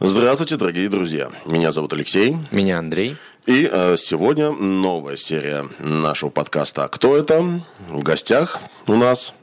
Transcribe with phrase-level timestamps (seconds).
[0.00, 1.28] Здравствуйте, дорогие друзья.
[1.44, 2.36] Меня зовут Алексей.
[2.52, 3.16] Меня Андрей.
[3.46, 7.60] И э, сегодня новая серия нашего подкаста «А кто это?».
[7.88, 9.34] В гостях у нас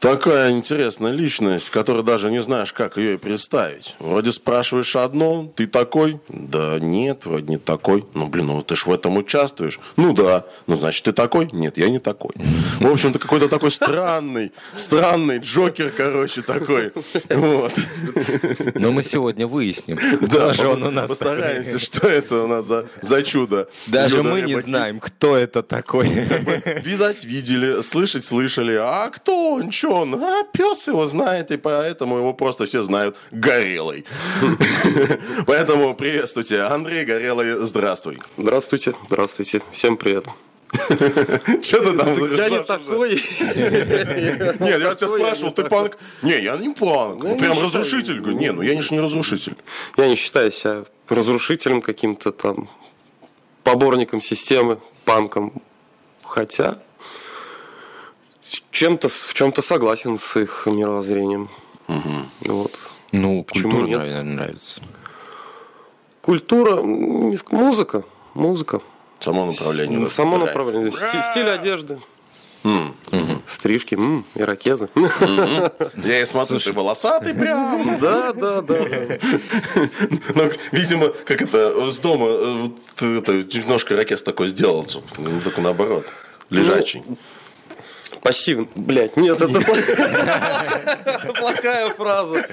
[0.00, 3.96] Такая интересная личность, которую даже не знаешь, как ее и представить.
[3.98, 6.20] Вроде спрашиваешь одно, ты такой?
[6.28, 8.04] Да нет, вроде не такой.
[8.14, 9.80] Ну, блин, ну ты ж в этом участвуешь.
[9.96, 10.44] Ну да.
[10.66, 11.48] Ну, значит, ты такой?
[11.52, 12.30] Нет, я не такой.
[12.78, 16.92] В общем-то, какой-то такой странный, странный Джокер, короче, такой.
[17.28, 17.78] Вот.
[18.74, 19.98] Но мы сегодня выясним.
[20.28, 23.68] Да, он у нас постараемся, что это у нас за, за чудо.
[23.86, 26.08] Даже мы не знаем, кто это такой.
[26.08, 28.74] Видать, видели, слышать слышали.
[28.74, 29.70] А кто он?
[29.88, 30.14] Че он?
[30.22, 34.04] А пес его знает, и поэтому его просто все знают Горелый.
[35.46, 38.18] Поэтому приветствуйте, Андрей Горелый, здравствуй.
[38.36, 40.26] Здравствуйте, здравствуйте, всем привет.
[41.62, 42.36] Что ты там?
[42.36, 43.14] Я не такой.
[44.60, 45.96] Нет, я тебя спрашивал, ты панк?
[46.22, 47.24] Не, я не панк.
[47.24, 48.20] Ну, прям разрушитель.
[48.34, 49.56] Не, ну я же не разрушитель.
[49.96, 52.68] Я не считаю себя разрушителем каким-то там,
[53.64, 55.52] поборником системы, панком.
[56.22, 56.76] Хотя
[58.70, 61.48] чем-то, в чем-то согласен с их мировоззрением.
[61.88, 62.52] Угу.
[62.52, 62.78] Вот.
[63.12, 63.98] Ну, почему культура, нет?
[63.98, 64.82] наверное, нравится.
[66.20, 68.04] Культура, музыка,
[68.34, 68.82] музыка.
[69.20, 70.06] Само направление.
[70.08, 70.90] Само направление.
[70.90, 71.98] Стиль одежды.
[72.64, 73.42] Mm.
[73.46, 74.88] Стрижки, м-м, ирокезы.
[74.94, 76.08] Mm-hmm.
[76.08, 77.98] Я и смотрю, ты волосатый прям.
[78.00, 78.78] Да, да, да.
[80.34, 82.26] Ну, видимо, как это, с дома
[82.62, 84.86] вот, это, немножко ирокез такой сделал,
[85.44, 86.06] только наоборот,
[86.50, 87.02] лежачий.
[87.06, 87.16] Ну,
[88.22, 88.68] Пассивный.
[88.74, 89.60] Блять, нет, это
[91.34, 92.46] плохая фраза.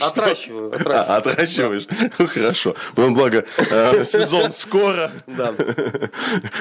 [0.00, 0.72] Отращиваю.
[0.86, 1.86] А, отращиваешь?
[2.18, 2.74] Ну, хорошо.
[2.96, 5.10] Ну, благо, э, сезон скоро.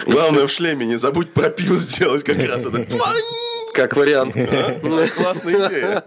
[0.06, 2.66] Главное в шлеме не забудь пропил сделать как раз.
[2.66, 2.86] Это
[3.74, 4.34] как вариант.
[5.16, 6.04] Классная идея.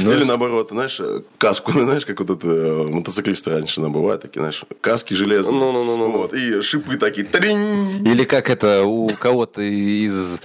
[0.00, 1.00] Ну, Или наоборот, знаешь,
[1.38, 5.58] каску, ну, знаешь, как вот это э, мотоциклисты раньше набывают, такие, знаешь, каски железные.
[5.58, 6.10] Ну, ну, ну, ну.
[6.12, 7.26] Вот, и шипы такие.
[7.26, 10.40] Или как это у кого-то из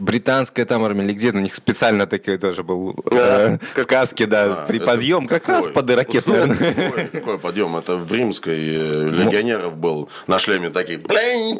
[0.00, 4.62] британская там армия или где-то у них специально такой тоже был э, в каске, да,
[4.62, 7.08] а, при подъем, как раз под ирокез, наверное.
[7.12, 7.76] Какой, подъем?
[7.76, 11.58] Это в римской э, легионеров был на шлеме такие, блин,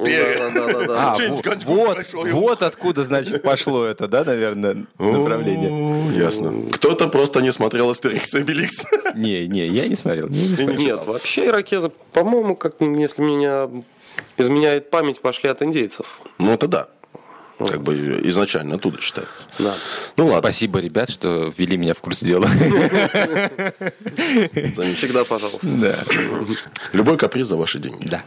[0.90, 1.16] а,
[1.64, 1.98] вот,
[2.32, 6.12] вот откуда, значит, пошло это, да, наверное, направление.
[6.16, 6.70] Ясно.
[6.72, 8.84] Кто-то просто не смотрел Астерикс и Обеликс.
[9.14, 10.28] Не, не, я не смотрел.
[10.28, 13.68] Нет, вообще ирокезы, по-моему, как если меня
[14.36, 16.20] изменяет память, пошли от индейцев.
[16.38, 16.88] Ну, это да.
[17.66, 19.46] Как бы изначально оттуда считается.
[19.58, 19.74] Да.
[20.16, 20.40] Ну ладно.
[20.40, 22.48] Спасибо, ребят, что ввели меня в курс дела.
[24.94, 25.66] Всегда пожалуйста.
[25.66, 25.96] Да.
[26.92, 28.08] Любой каприз за ваши деньги.
[28.08, 28.22] Да.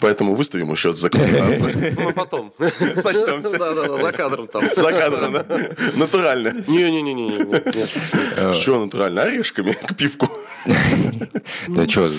[0.00, 1.96] Поэтому выставим счет за консультацию.
[1.98, 2.52] Ну, потом.
[2.96, 3.58] Сочтемся.
[3.58, 4.62] Да, да, да, за кадром там.
[4.74, 5.46] За кадром, да.
[5.94, 6.54] Натурально.
[6.66, 8.54] Не-не-не.
[8.54, 9.22] Что натурально?
[9.22, 10.28] Орешками к пивку.
[11.68, 12.12] Да что,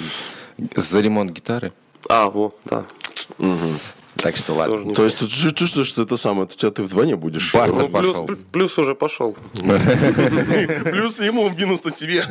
[0.75, 1.73] за ремонт гитары?
[2.09, 2.85] А, во, да.
[4.17, 4.93] Так что ладно.
[4.93, 7.53] То есть ты чувствуешь, что это самое, у тебя ты вдвойне будешь.
[7.53, 8.25] Бартер ну, пошел.
[8.25, 9.35] Плюс, плюс уже пошел.
[9.53, 12.25] Плюс ему, минус на тебе.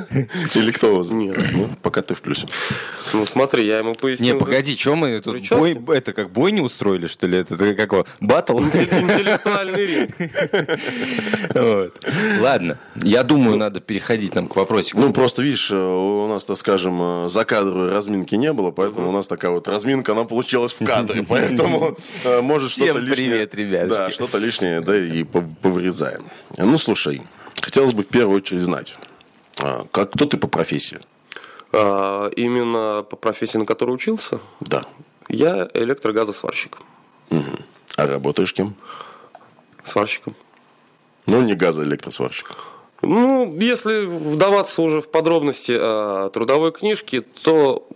[0.55, 1.03] Или кто?
[1.03, 1.39] Нет.
[1.53, 2.47] Ну, пока ты в плюсе.
[3.13, 4.35] Ну смотри, я ему пояснил.
[4.35, 7.39] Не, погоди, что мы тут бой, это как бой не устроили, что ли?
[7.39, 8.59] Это как батл?
[8.59, 10.15] Интеллектуальный ринг.
[12.41, 15.01] Ладно, я думаю, надо переходить нам к вопросику.
[15.01, 19.13] Ну, просто видишь, э, у нас, так скажем, э, закадровой разминки не было, поэтому у
[19.13, 23.17] нас такая вот разминка, она получилась в кадре, поэтому Поэтому, э, может, что-то лишнее...
[23.17, 23.89] привет, ребятки.
[23.89, 26.25] Да, что-то лишнее, да, и повырезаем.
[26.57, 27.23] Ну, слушай,
[27.61, 28.97] хотелось бы в первую очередь знать,
[29.59, 31.01] а, как, кто ты по профессии?
[31.73, 34.41] А, именно по профессии, на которой учился?
[34.61, 34.85] Да.
[35.29, 36.79] Я электрогазосварщик.
[37.31, 37.43] Угу.
[37.97, 38.75] А работаешь кем?
[39.83, 40.35] Сварщиком.
[41.27, 42.57] Ну, не газоэлектросварщик.
[43.03, 47.89] Ну, если вдаваться уже в подробности о трудовой книжке, то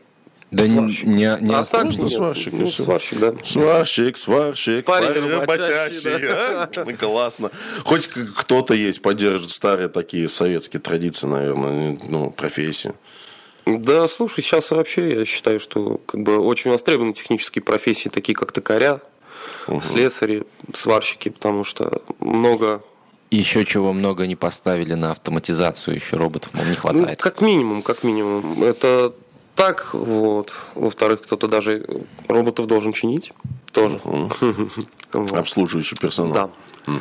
[0.51, 1.07] да сварщик.
[1.07, 2.53] не, не а так, нет, сварщик.
[2.53, 3.35] Ну, сварщик, да.
[3.45, 6.29] Сварщик, сварщик, парень, парень работящий.
[6.29, 6.63] Да.
[6.65, 6.93] А?
[6.99, 7.51] Классно.
[7.85, 12.95] Хоть кто-то есть, поддержит старые такие советские традиции, наверное, ну, профессии.
[13.65, 18.51] Да, слушай, сейчас вообще я считаю, что как бы очень востребованы технические профессии, такие как
[18.51, 19.01] токаря,
[19.69, 19.81] угу.
[19.81, 20.43] слесари,
[20.75, 22.83] сварщики, потому что много
[23.31, 27.09] еще чего много не поставили на автоматизацию, еще роботов не ну, хватает.
[27.09, 28.65] Ну, как минимум, как минимум.
[28.65, 29.15] Это
[29.61, 30.53] так, вот.
[30.75, 31.87] Во-вторых, кто-то даже
[32.29, 33.35] роботов должен чинить.
[33.73, 34.01] Тоже.
[34.05, 35.37] Угу.
[35.37, 36.33] Обслуживающий персонал.
[36.87, 36.93] Да.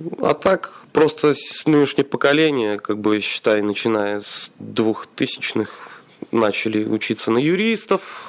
[0.00, 0.26] Угу.
[0.26, 1.32] А так, просто
[1.64, 5.70] нынешнее поколение, как бы, считай, начиная с двухтысячных,
[6.30, 8.24] начали учиться на юристов,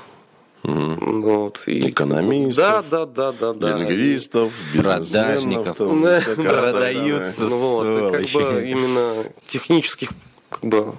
[0.61, 1.21] Угу.
[1.21, 1.89] Вот, и...
[1.89, 3.77] Экономистов, да, да, да, да, да.
[3.77, 5.77] лингвистов, Продажников.
[5.77, 7.43] там, Продаются.
[7.43, 10.09] Ну вот, как бы именно технических
[10.49, 10.95] как бы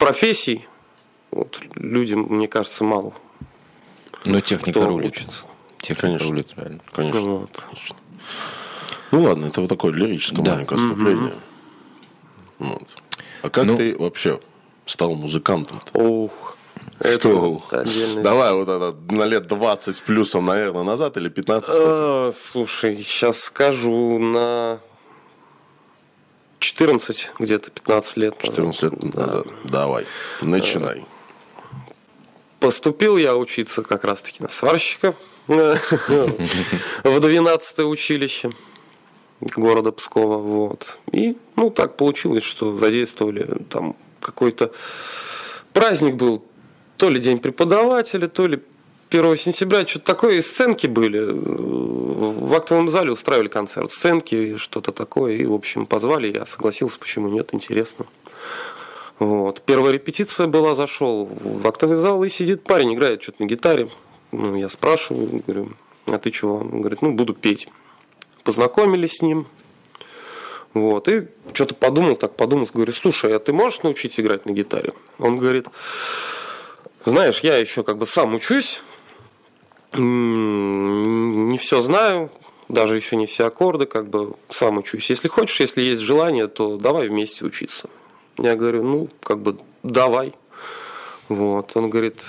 [0.00, 0.66] профессий
[1.30, 3.12] вот, людям, мне кажется, мало
[4.24, 5.12] Но техника кто рулит.
[5.12, 5.44] учится.
[5.78, 6.28] Техника Конечно.
[6.28, 6.80] рулит, реально.
[6.92, 7.20] Конечно.
[7.20, 7.64] Вот.
[7.68, 7.96] конечно.
[9.12, 10.54] Ну ладно, это вот такое лирическое Да.
[10.54, 11.32] маленькое отступление.
[12.58, 12.96] Вот.
[13.42, 13.76] А как Ну.
[13.76, 14.40] ты вообще
[14.86, 15.80] стал музыкантом?
[15.94, 16.56] Ох,
[16.98, 17.62] это Что?
[17.70, 21.70] отдельная Давай вот это на лет 20 с плюсом, наверное, назад или 15?
[21.70, 21.88] сколько?
[21.88, 24.80] А, слушай, сейчас скажу на
[26.60, 28.34] 14, где-то 15 лет.
[28.42, 28.54] назад.
[28.54, 29.20] 14 лет Да.
[29.26, 29.46] назад.
[29.64, 30.04] Давай,
[30.42, 31.04] начинай.
[32.60, 35.14] Поступил я учиться как раз-таки на сварщика
[35.48, 35.78] в
[37.20, 38.50] 12 училище
[39.40, 40.36] города Пскова.
[40.36, 40.98] Вот.
[41.12, 44.70] И, ну, так получилось, что задействовали там какой-то
[45.72, 46.44] праздник был,
[46.98, 48.60] то ли День преподавателя, то ли
[49.10, 51.18] 1 сентября, что-то такое, и сценки были.
[51.20, 55.34] В актовом зале устраивали концерт, сценки, что-то такое.
[55.34, 58.06] И, в общем, позвали, я согласился, почему нет, интересно.
[59.18, 59.62] Вот.
[59.62, 63.88] Первая репетиция была, зашел в актовый зал, и сидит парень, играет что-то на гитаре.
[64.30, 65.72] Ну, я спрашиваю, говорю,
[66.06, 66.58] а ты чего?
[66.58, 67.68] Он говорит, ну, буду петь.
[68.44, 69.46] Познакомились с ним.
[70.72, 71.08] Вот.
[71.08, 74.92] И что-то подумал, так подумал, говорю, слушай, а ты можешь научить играть на гитаре?
[75.18, 75.66] Он говорит,
[77.04, 78.82] знаешь, я еще как бы сам учусь,
[79.92, 82.30] не все знаю,
[82.68, 85.10] даже еще не все аккорды, как бы сам учусь.
[85.10, 87.90] Если хочешь, если есть желание, то давай вместе учиться.
[88.38, 90.32] Я говорю, ну, как бы давай.
[91.28, 91.76] Вот.
[91.76, 92.22] Он говорит,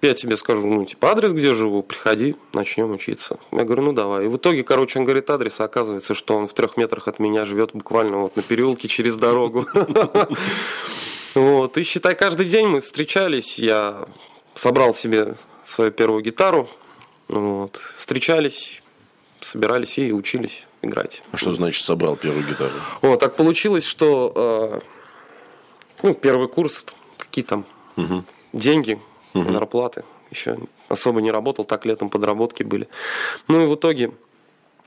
[0.00, 3.38] я тебе скажу, ну, типа, адрес, где живу, приходи, начнем учиться.
[3.50, 4.26] Я говорю, ну, давай.
[4.26, 7.18] И в итоге, короче, он говорит адрес, а оказывается, что он в трех метрах от
[7.18, 9.66] меня живет буквально вот на переулке через дорогу.
[11.34, 11.76] Вот.
[11.78, 14.06] И считай, каждый день мы встречались, я
[14.54, 15.34] собрал себе
[15.66, 16.68] свою первую гитару,
[17.28, 17.76] вот.
[17.96, 18.82] встречались,
[19.40, 21.22] собирались и учились играть.
[21.32, 22.72] А что значит собрал первую гитару?
[23.02, 24.80] Вот, так получилось, что э,
[26.02, 26.86] ну, первый курс,
[27.16, 27.64] какие там
[28.52, 29.00] деньги,
[29.32, 32.88] зарплаты, еще особо не работал, так летом подработки были.
[33.48, 34.12] Ну и в итоге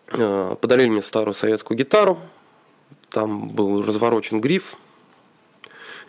[0.08, 2.20] э, подарили мне старую советскую гитару,
[3.10, 4.78] там был разворочен гриф,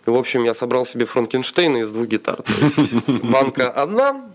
[0.05, 2.41] и, в общем, я собрал себе Франкенштейна из двух гитар.
[2.41, 2.93] То есть
[3.23, 4.31] банка одна,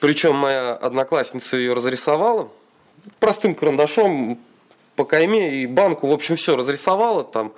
[0.00, 2.50] причем моя одноклассница ее разрисовала
[3.18, 4.38] простым карандашом
[4.96, 7.24] по кайме и банку, в общем, все разрисовала.
[7.24, 7.52] Там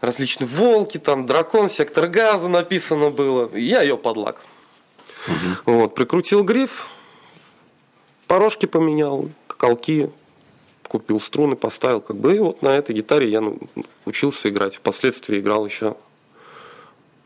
[0.00, 3.54] различные волки, там дракон, сектор газа написано было.
[3.56, 4.42] Я ее под лак.
[5.64, 6.88] Вот, прикрутил гриф,
[8.28, 10.10] порожки поменял, колки,
[10.86, 13.58] купил струны, поставил, как бы, и вот на этой гитаре я ну,
[14.04, 14.76] учился играть.
[14.76, 15.96] Впоследствии играл еще,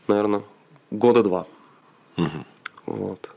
[0.07, 0.41] наверное,
[0.89, 1.45] года два.
[2.87, 3.29] Вот.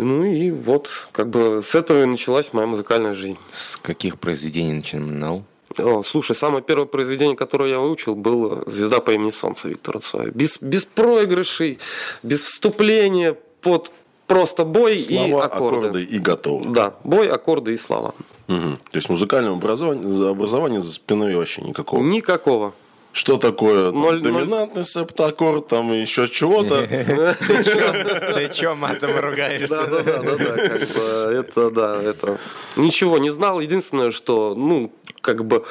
[0.00, 3.38] Ну и вот, как бы с этого и началась моя музыкальная жизнь.
[3.50, 5.44] С каких произведений начинал?
[5.78, 10.30] О, слушай, самое первое произведение, которое я выучил, было «Звезда по имени Солнце» Виктора Цоя.
[10.32, 11.78] Без, без проигрышей,
[12.22, 13.92] без вступления, под
[14.26, 15.76] просто бой и Слова, аккорды.
[15.76, 16.64] аккорды и готово.
[16.66, 18.14] Да, бой, аккорды и слова.
[18.48, 18.78] Мгм.
[18.90, 22.02] То есть музыкального образования, образования за спиной вообще никакого.
[22.02, 22.72] Никакого.
[23.12, 24.22] Что такое там, Ноль- ноль.
[24.22, 26.86] доминантный септаккорд, там еще чего-то.
[28.36, 29.84] Ты чё матом ругаешься?
[29.86, 31.02] да, да, да, да, как бы
[31.34, 32.38] это, да, это.
[32.76, 33.60] Ничего не знал.
[33.60, 34.92] Единственное, что, ну,
[35.22, 35.64] как бы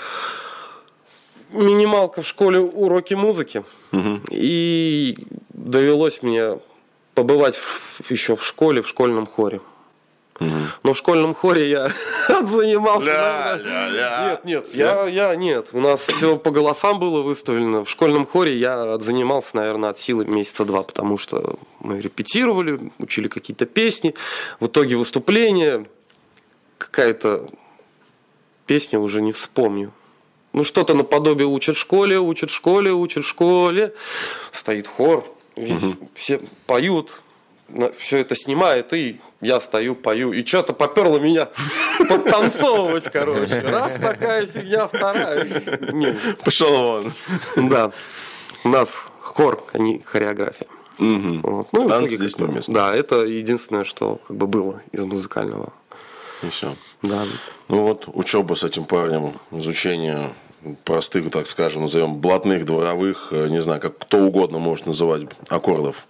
[1.52, 3.64] минималка в школе уроки музыки.
[4.32, 5.18] И
[5.50, 6.60] довелось мне
[7.16, 7.58] побывать
[8.10, 9.62] еще в школе, в школьном хоре.
[10.84, 11.92] Но в школьном хоре я
[12.28, 13.06] занимался.
[14.26, 15.70] Нет, нет, я, я нет.
[15.74, 17.84] У нас все по голосам было выставлено.
[17.84, 23.28] В школьном хоре я занимался, наверное, от силы месяца два, потому что мы репетировали, учили
[23.28, 24.14] какие-то песни.
[24.60, 25.86] В итоге выступление
[26.78, 27.50] какая-то
[28.66, 29.92] песня уже не вспомню.
[30.54, 33.94] Ну, что-то наподобие учат в школе, учат в школе, учат в школе.
[34.52, 35.84] Стоит хор, весь,
[36.16, 37.22] все поют,
[37.98, 41.50] все это снимает, и я стою, пою, и что-то поперло меня
[42.10, 43.60] подтанцовывать, короче.
[43.60, 45.46] Раз такая фигня, вторая.
[45.94, 47.14] Не, Пошел вон.
[47.70, 47.92] да,
[48.64, 50.68] у нас хор, а не хореография.
[50.98, 51.42] Мгм.
[51.42, 51.68] Вот.
[51.72, 52.74] Ну, и в Танц итоге здесь неуместно.
[52.74, 55.72] Да, это единственное, что как бы было из музыкального.
[56.44, 56.76] И все.
[57.02, 57.24] Да.
[57.70, 60.34] Ну вот, учеба с этим парнем, изучение
[60.84, 66.08] простых, так скажем, назовем, блатных, дворовых, э, не знаю, как кто угодно может называть аккордов.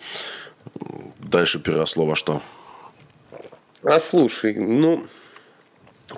[1.19, 2.41] Дальше переросло во что?
[3.83, 5.05] А слушай, ну,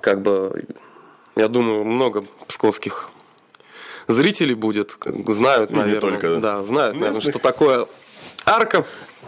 [0.00, 0.64] как бы,
[1.36, 3.10] я думаю, много псковских
[4.08, 4.96] зрителей будет,
[5.28, 6.00] знают, Ну, не наверное.
[6.00, 6.40] только, да.
[6.58, 7.34] да, знают, наверное, Местных.
[7.34, 7.86] что такое
[8.44, 8.84] арка.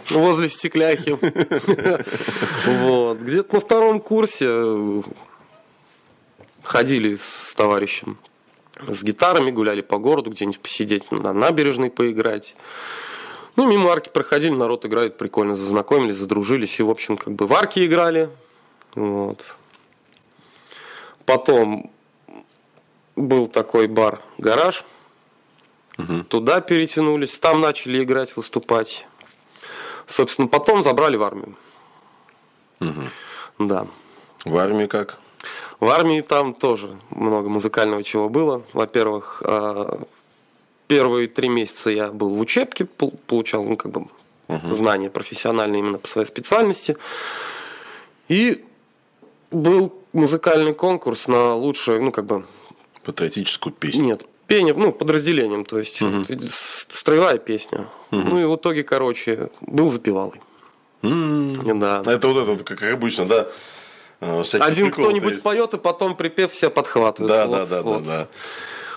[0.09, 1.17] возле стекляхи.
[2.81, 3.19] Вот.
[3.19, 5.03] Где-то на втором курсе
[6.63, 8.17] ходили с товарищем
[8.87, 12.55] с гитарами, гуляли по городу, где-нибудь посидеть на набережной поиграть.
[13.55, 16.79] Ну, мимо арки проходили, народ играет прикольно, зазнакомились, задружились.
[16.79, 18.29] И, в общем, как бы в арке играли.
[18.95, 19.55] Вот.
[21.25, 21.91] Потом
[23.15, 24.83] был такой бар «Гараж».
[25.97, 26.23] Угу.
[26.25, 29.07] Туда перетянулись, там начали играть, выступать.
[30.07, 31.55] Собственно, потом забрали в армию.
[32.81, 33.67] Угу.
[33.67, 33.87] Да.
[34.43, 35.17] В армии как?
[35.79, 38.63] В армии там тоже много музыкального чего было.
[38.73, 40.03] Во-первых, а,
[40.87, 44.07] первые три месяца я был в учебке, получал ну, как бы,
[44.47, 44.73] угу.
[44.73, 46.97] знания профессиональные именно по своей специальности.
[48.27, 48.63] И
[49.51, 52.45] был музыкальный конкурс на лучшую, ну, как бы...
[53.03, 54.03] Патриотическую песню?
[54.03, 56.25] Нет, пение, ну, подразделением, то есть угу.
[56.49, 57.87] строевая песня.
[58.11, 58.21] Угу.
[58.21, 60.41] Ну, и в итоге, короче, был запевалый.
[61.01, 61.79] Mm.
[61.79, 62.01] Да.
[62.11, 63.47] Это вот это, как обычно, да?
[64.21, 67.31] А, Один кто-нибудь поет, и потом припев все подхватывают.
[67.31, 68.03] Да, вот, да, да, вот.
[68.03, 68.27] да, да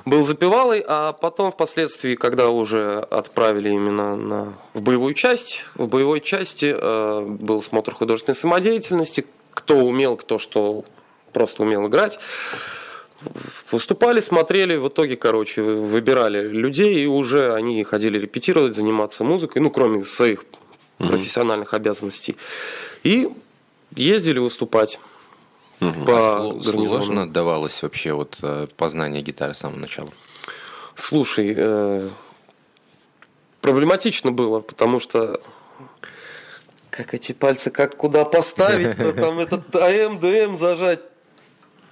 [0.09, 6.21] был запевалой, а потом впоследствии, когда уже отправили именно на, в боевую часть, в боевой
[6.21, 10.85] части э, был смотр художественной самодеятельности, кто умел, кто что
[11.33, 12.19] просто умел играть.
[13.73, 19.71] Выступали, смотрели, в итоге, короче, выбирали людей, и уже они ходили репетировать, заниматься музыкой, ну,
[19.71, 20.45] кроме своих
[20.99, 21.09] mm-hmm.
[21.09, 22.37] профессиональных обязанностей.
[23.03, 23.29] И
[23.97, 25.01] ездили выступать.
[25.81, 26.05] Угу.
[26.05, 30.11] По а сложно давалось вообще вот э, познание гитары с самого начала?
[30.95, 32.09] Слушай, э,
[33.61, 35.41] проблематично было, потому что
[36.91, 41.01] как эти пальцы, как куда поставить, там этот АМ, ДМ зажать,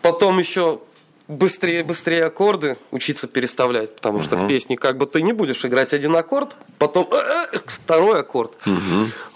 [0.02, 0.80] потом еще
[1.28, 5.92] быстрее, быстрее аккорды учиться переставлять, потому что в песне как бы ты не будешь играть
[5.92, 8.56] один аккорд, потом э, второй аккорд,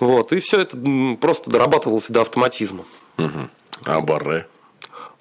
[0.01, 0.77] вот и все это
[1.21, 2.85] просто дорабатывалось до автоматизма.
[3.85, 4.47] А барре?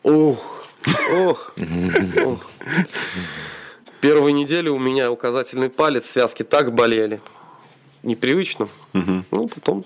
[0.04, 0.66] Ох,
[1.14, 1.54] ох,
[2.26, 2.46] ох.
[4.02, 7.22] Первые недели у меня указательный палец, связки так болели.
[8.04, 8.70] Непривычно.
[8.94, 9.24] Угу.
[9.32, 9.86] Ну, потом.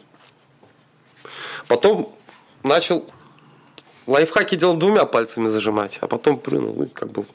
[1.67, 2.15] Потом
[2.61, 3.05] начал
[4.05, 7.25] лайфхаки делать двумя пальцами зажимать, а потом прыгнул, ну, как бы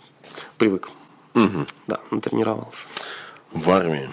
[0.57, 0.91] привык.
[1.35, 1.67] Угу.
[1.89, 2.89] Да, натренировался.
[3.53, 4.09] В армии?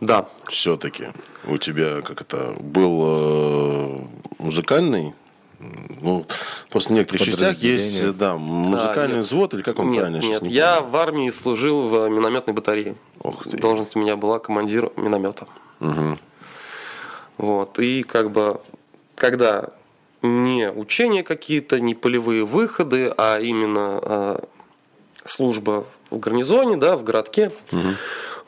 [0.00, 0.28] Да.
[0.48, 1.08] Все-таки
[1.46, 4.06] у тебя как это был э,
[4.38, 5.14] музыкальный
[6.00, 6.26] ну,
[6.70, 10.24] просто в некоторых частях есть да, музыкальный а, взвод, или как он нет, правильно нет,
[10.24, 10.90] сейчас не я помню.
[10.90, 12.96] в армии служил в минометной батарее.
[13.20, 13.56] Ох ты.
[13.56, 15.46] Должность у меня была командир миномета.
[15.80, 16.18] Угу.
[17.38, 18.60] Вот, и как бы,
[19.14, 19.70] когда
[20.22, 24.38] не учения какие-то, не полевые выходы, а именно э,
[25.24, 27.52] служба в гарнизоне, да, в городке.
[27.72, 27.88] Угу.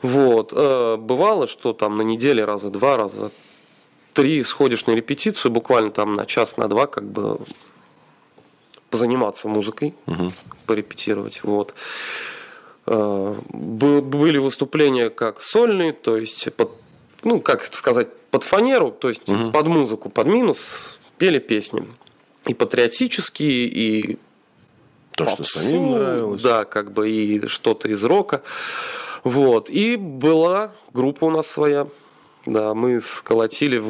[0.01, 0.53] Вот.
[0.55, 3.31] Э, бывало, что там на неделе раза два, раза
[4.15, 7.39] три сходишь на репетицию, буквально там на час, на два, как бы
[8.89, 10.31] позаниматься музыкой, угу.
[10.65, 11.41] порепетировать.
[11.43, 11.75] Вот.
[12.87, 16.71] Э, были выступления как сольные, то есть под,
[17.23, 19.51] ну, как сказать, под фанеру, то есть угу.
[19.51, 21.85] под музыку, под минус пели песни.
[22.47, 24.17] И патриотические, и
[25.11, 26.41] то, попсу, что самим нравилось.
[26.41, 28.43] Да, как бы и что-то из рока.
[29.23, 29.69] Вот.
[29.69, 31.87] И была группа у нас своя,
[32.45, 33.83] да, мы сколотили,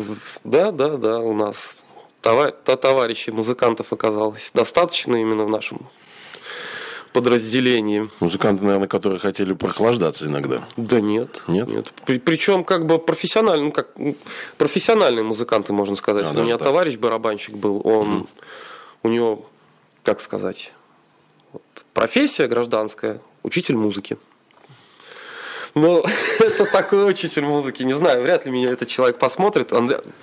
[0.43, 1.77] да, да, да, у нас
[2.21, 5.87] товарищей, музыкантов оказалось достаточно именно в нашем
[7.13, 8.09] подразделении.
[8.19, 10.67] Музыканты, наверное, которые хотели прохлаждаться иногда.
[10.75, 11.41] Да нет.
[11.47, 11.67] Нет?
[11.69, 11.93] нет.
[12.05, 13.89] При, причем как бы профессиональные, ну как
[14.57, 16.27] профессиональные музыканты, можно сказать.
[16.29, 16.67] А, у меня так.
[16.67, 18.27] товарищ барабанщик был, он, mm.
[19.03, 19.45] у него,
[20.03, 20.73] как сказать,
[21.53, 24.17] вот, профессия гражданская, учитель музыки.
[25.75, 26.03] Ну,
[26.39, 29.71] это такой учитель музыки, не знаю, вряд ли меня этот человек посмотрит.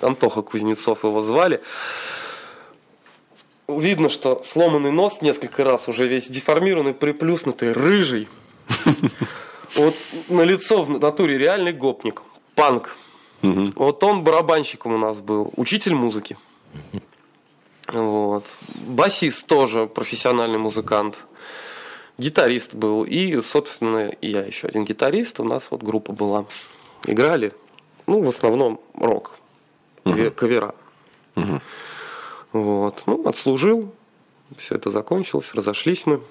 [0.01, 1.61] Антоха Кузнецов его звали.
[3.67, 8.27] Видно, что сломанный нос несколько раз уже весь деформированный, приплюснутый, рыжий.
[9.75, 9.95] Вот
[10.27, 12.21] на лицо в натуре реальный гопник,
[12.53, 12.95] панк.
[13.41, 16.37] Вот он барабанщиком у нас был, учитель музыки.
[17.87, 18.45] Вот.
[18.75, 21.25] Басист тоже профессиональный музыкант
[22.17, 23.03] гитарист был.
[23.03, 25.39] И, собственно, я еще один гитарист.
[25.39, 26.45] У нас вот группа была.
[27.05, 27.53] Играли,
[28.07, 29.37] ну, в основном рок,
[30.05, 30.31] угу.
[30.31, 30.73] кавера.
[31.35, 31.61] Угу.
[32.53, 33.03] Вот.
[33.05, 33.93] Ну, отслужил.
[34.57, 35.53] Все это закончилось.
[35.53, 36.21] Разошлись мы.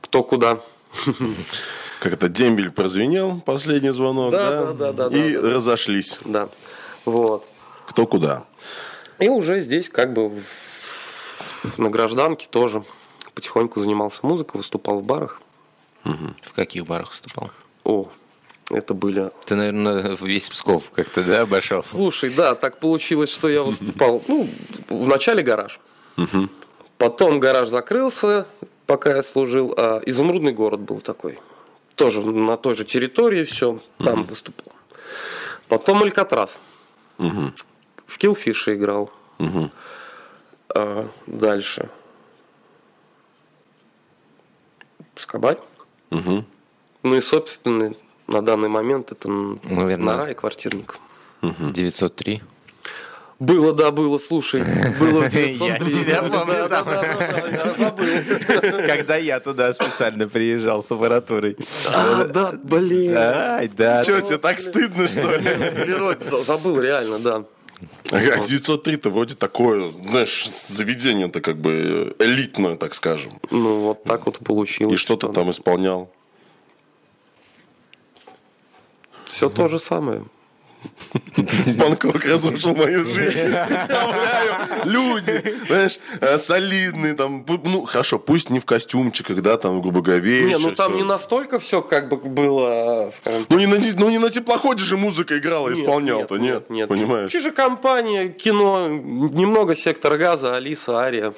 [0.00, 0.60] Кто куда.
[2.00, 4.72] Как это дембель прозвенел, последний звонок, да?
[4.72, 5.16] Да, да, да.
[5.16, 6.18] И да, разошлись.
[6.24, 6.48] Да.
[7.04, 7.46] Вот.
[7.86, 8.44] Кто куда.
[9.18, 10.32] И уже здесь как бы
[11.76, 12.82] на гражданке тоже
[13.40, 15.40] потихоньку занимался музыкой, выступал в барах.
[16.04, 16.34] Угу.
[16.42, 17.50] В каких барах выступал?
[17.84, 18.10] О,
[18.70, 19.30] Это были...
[19.44, 21.82] Ты, наверное, весь Псков как-то, да, обошел?
[21.82, 24.48] Слушай, да, так получилось, что я выступал, ну,
[24.88, 25.80] в начале гараж.
[26.98, 28.46] Потом гараж закрылся,
[28.86, 31.38] пока я служил, а изумрудный город был такой.
[31.96, 34.72] Тоже на той же территории все, там выступал.
[35.68, 36.60] Потом Алькатрас.
[37.18, 39.10] В Киллфише играл.
[40.68, 41.88] А, дальше.
[45.20, 45.58] Скобарь.
[46.10, 46.44] Ну
[47.14, 47.92] и, собственно,
[48.26, 49.98] на данный момент это Наверное.
[50.16, 50.96] нора и квартирник.
[51.42, 52.42] 903.
[53.38, 54.62] Было, да, было, слушай.
[54.98, 55.52] Было в 903.
[55.66, 56.84] Я тебя помню Да, там.
[56.84, 58.06] да, да, да, я забыл.
[58.86, 61.56] Когда я туда специально приезжал с аппаратурой.
[61.88, 63.16] А, да, блин.
[63.16, 64.04] Ай, да.
[64.04, 65.48] Че, тебе так стыдно, что ли?
[66.44, 67.44] Забыл, реально, да.
[68.10, 73.32] А 903-то вроде такое, знаешь, заведение-то как бы элитное, так скажем.
[73.50, 74.94] Ну, вот так вот получилось.
[74.94, 76.10] И что ты там исполнял?
[79.26, 80.24] Все то же самое.
[81.76, 83.52] Бангкок разрушил мою жизнь.
[83.68, 90.00] Представляю, люди, знаешь, э, солидные, там, ну, хорошо, пусть не в костюмчиках, да, там, грубо
[90.02, 94.10] говоря, Не, ну там не настолько все как бы было, скажем Ну не, на, ну
[94.10, 96.88] не на теплоходе же музыка играла, исполнял-то, нет, нет.
[96.88, 97.30] понимаешь?
[97.30, 101.32] Чужая компания, кино, немного сектора газа, Алиса, Ария.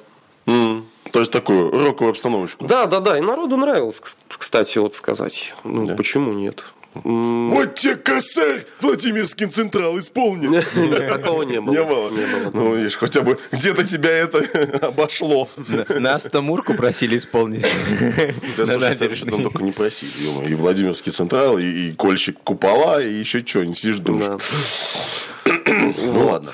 [0.47, 2.65] М, То есть такую роковую обстановочку.
[2.67, 3.17] Да, да, да.
[3.19, 5.55] И народу нравилось, кс- кстати, вот сказать.
[5.65, 6.65] Ну, почему нет?
[6.95, 10.47] Вот тебе косарь, Владимирский Централ, исполни.
[10.49, 10.67] Нет,
[11.09, 11.73] такого не было.
[11.75, 12.11] Не было?
[12.53, 14.39] Ну, видишь, хотя бы где-то тебя это
[14.89, 15.49] обошло.
[15.89, 17.67] Нас Тамурку просили исполнить.
[18.57, 20.11] Да, На слушай, там только не просили.
[20.27, 20.49] ё-моё.
[20.49, 24.43] И Владимирский Централ, и, Кольщик Купола, и еще что, не сидишь, думаешь.
[25.47, 26.51] Ну ладно.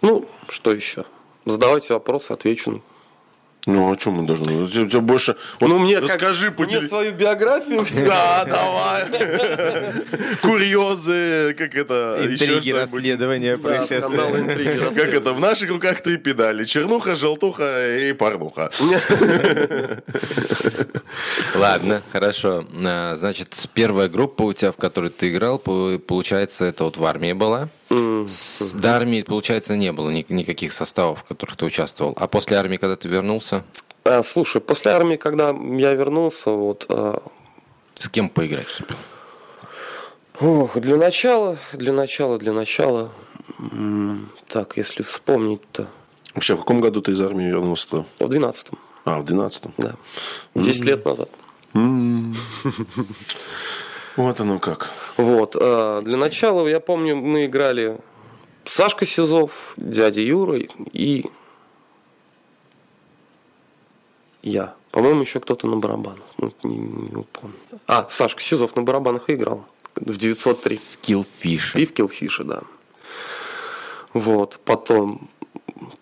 [0.00, 1.04] Ну, что еще?
[1.44, 2.82] Задавайте вопросы, отвечу.
[3.66, 4.62] Ну, а что мы должны?
[4.62, 5.34] У тебя, больше...
[5.58, 9.06] Вот Ну, мне расскажи как, по мне свою биографию Да, давай.
[10.42, 12.20] Курьезы, как это...
[12.22, 14.90] Интриги, расследования, происшествия.
[14.94, 15.32] Как это?
[15.32, 16.64] В наших руках три педали.
[16.64, 18.70] Чернуха, желтуха и порнуха.
[21.56, 22.64] Ладно, хорошо.
[22.84, 27.04] А, Значит, первая группа у тебя, в которой ты играл, по- получается, это вот в
[27.04, 27.68] армии была.
[27.90, 32.14] С- До армии, получается, не было ни- никаких составов, в которых ты участвовал.
[32.16, 33.62] А после армии, когда ты вернулся,
[34.04, 37.22] А, слушай, после армии, когда я вернулся, вот, а,
[37.94, 38.96] с кем поиграть успел?
[40.40, 43.10] ох, для начала, для начала, для начала,
[44.48, 45.86] так, если вспомнить-то,
[46.34, 48.04] Вообще, в каком году ты из армии вернулся-то?
[48.18, 49.72] в 12-м, А, в 12-м.
[49.78, 49.94] да,
[50.54, 51.30] 10 лет назад.
[54.16, 54.90] Вот оно как.
[55.16, 57.98] Вот, а, для начала, я помню, мы играли
[58.64, 60.58] Сашка Сизов, дядя Юра
[60.92, 61.26] и
[64.42, 64.74] я.
[64.90, 66.24] По-моему, еще кто-то на барабанах.
[66.38, 67.56] Ну, не, не помню.
[67.86, 70.80] А, Сашка Сизов на барабанах и играл в 903.
[71.02, 71.78] Killfish.
[71.78, 72.62] И в Килфише, да.
[74.14, 75.28] Вот, потом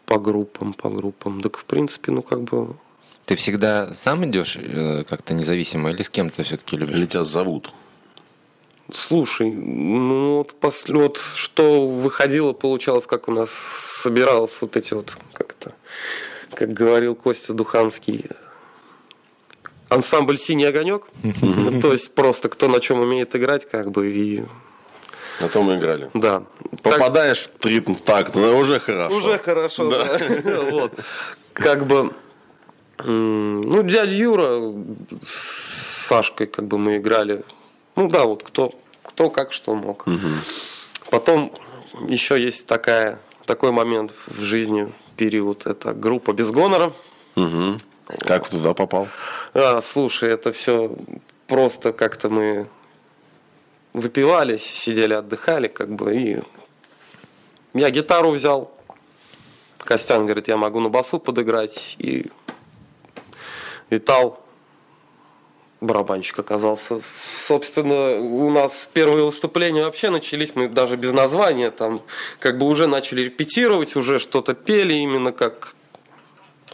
[0.07, 1.40] по группам, по группам.
[1.40, 2.77] Так, в принципе, ну, как бы...
[3.24, 6.94] Ты всегда сам идешь э, как-то независимо или с кем-то все-таки любишь?
[6.94, 7.72] Или тебя зовут?
[8.92, 15.16] Слушай, ну, вот, после, вот что выходило, получалось, как у нас собиралось вот эти вот,
[15.33, 15.75] как это,
[16.55, 18.27] как говорил Костя Духанский,
[19.88, 21.05] ансамбль «Синий огонек».
[21.23, 24.44] Ну, То есть просто кто на чем умеет играть, как бы, и
[25.40, 26.11] На том мы играли.
[26.12, 26.42] да.
[26.83, 29.16] Так- Попадаешь в ритм так, ну, уже хорошо.
[29.16, 30.18] Уже хорошо, да.
[30.70, 30.92] Вот.
[31.55, 32.12] Как бы,
[33.03, 34.75] ну, дядя Юра
[35.25, 37.44] с Сашкой, как бы мы играли.
[37.96, 40.07] Ну да, вот кто, кто как что мог.
[41.11, 41.52] Потом
[42.09, 46.92] еще есть такая, такой момент в жизни, период, это группа без гонора.
[47.37, 47.78] Мгм.
[48.20, 49.09] Как туда попал?
[49.54, 50.94] А, слушай, это все
[51.46, 52.66] просто как-то мы
[53.92, 56.42] выпивались, сидели, отдыхали, как бы, и
[57.74, 58.70] я гитару взял.
[59.78, 62.30] Костян говорит, я могу на басу подыграть, и
[63.90, 64.43] Витал,
[65.87, 66.99] барабанщик оказался.
[67.03, 72.01] Собственно, у нас первые выступления вообще начались, мы даже без названия, там,
[72.40, 75.75] как бы уже начали репетировать, уже что-то пели именно как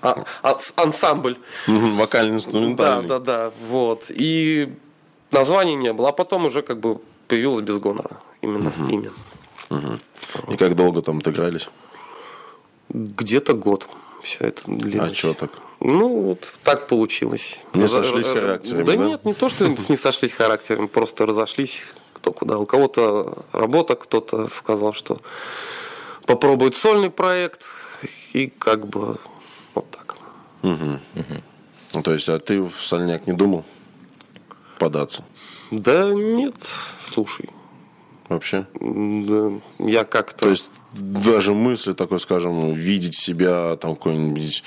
[0.02, 1.36] а- а- ансамбль.
[1.66, 3.08] Мгм, Да, Вокально-инструментальный.
[3.08, 4.06] да, да, вот.
[4.08, 4.72] И
[5.30, 9.10] названия не было, а потом уже как бы появилось без гонора именно имя.
[10.48, 11.68] И как долго там отыгрались?
[12.88, 13.88] Где-то год
[14.22, 15.10] все это длилось.
[15.10, 15.50] А что так?
[15.80, 17.62] Ну, вот так получилось.
[17.74, 19.04] Не Разо- сошлись характерами, Да да?
[19.04, 22.58] нет, не то, что не сошлись характерами, просто разошлись кто куда.
[22.58, 25.20] У кого-то работа, кто-то сказал, что
[26.26, 27.64] попробует сольный проект,
[28.34, 29.16] и как бы
[29.74, 30.16] вот так.
[30.62, 33.64] Ну, то есть, а ты в сольняк не думал?
[34.78, 35.24] податься?
[35.70, 36.54] Да нет,
[37.12, 37.50] слушай.
[38.30, 38.64] Вообще?
[38.80, 40.38] Да, я как-то...
[40.38, 44.62] То есть даже мысли такой, скажем, видеть себя там какой-нибудь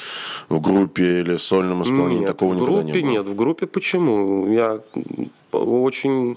[0.50, 3.10] в группе или в сольном исполнении нет, такого в никогда не было?
[3.10, 3.26] нет.
[3.26, 4.52] В группе почему?
[4.52, 4.82] Я
[5.54, 6.36] очень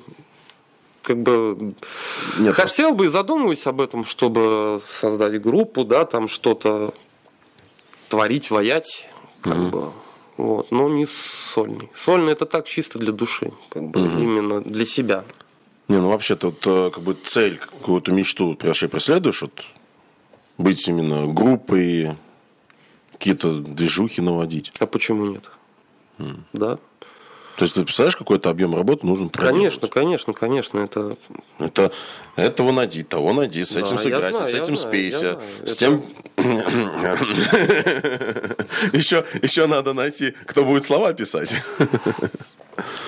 [1.03, 1.75] как бы
[2.39, 6.95] Нет, хотел бы и задумываюсь об этом, чтобы создать группу, да, там что-то
[8.09, 9.11] творить, воять,
[9.41, 9.91] как бы.
[10.37, 11.91] Вот, но не сольный.
[11.93, 15.25] Сольный это так чисто для души, как бы именно для себя.
[15.89, 19.63] Не, ну вообще-то вот, э, как бы цель, какую-то мечту вообще преследуешь, вот,
[20.59, 22.17] быть именно группой,
[23.13, 24.73] какие-то движухи наводить.
[24.81, 25.45] А почему нет?
[26.53, 26.79] Да.
[27.57, 30.79] То есть ты представляешь, какой-то объем работы нужен Конечно, конечно, конечно.
[30.79, 31.17] Это
[31.59, 31.91] Это
[32.37, 35.41] этого найди, того найди, с Да, этим сыграйся, знаю, с этим знаю, спейся, знаю.
[35.65, 36.05] с тем...
[38.93, 41.57] еще, еще надо найти, кто будет слова писать.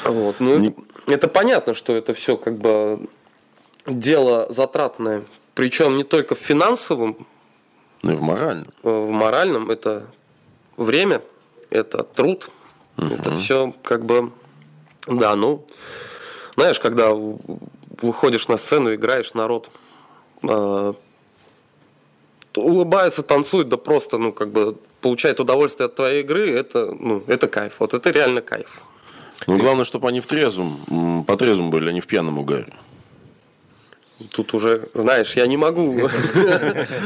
[0.05, 0.37] Вот.
[0.41, 0.75] Ну,
[1.09, 3.09] это понятно, что это все как бы
[3.87, 5.25] дело затратное.
[5.55, 7.27] Причем не только в финансовом,
[8.03, 8.69] Ну и в моральном.
[8.83, 9.71] э, в моральном.
[9.71, 10.07] Это
[10.77, 11.23] время,
[11.71, 12.51] это труд.
[12.97, 14.31] Это все как бы...
[15.07, 15.65] Да, ну...
[16.57, 17.13] Знаешь, когда
[18.03, 19.71] выходишь на сцену, играешь, народ
[20.43, 20.93] э,
[22.57, 27.47] улыбается, танцует, да просто, ну, как бы получает удовольствие от твоей игры, это, ну, это
[27.47, 27.75] кайф.
[27.79, 28.83] Вот это реально кайф.
[29.47, 32.73] Ну, главное, чтобы они в трезвом, по трезвому были, а не в пьяном угаре.
[34.33, 35.95] Тут уже, знаешь, я не могу.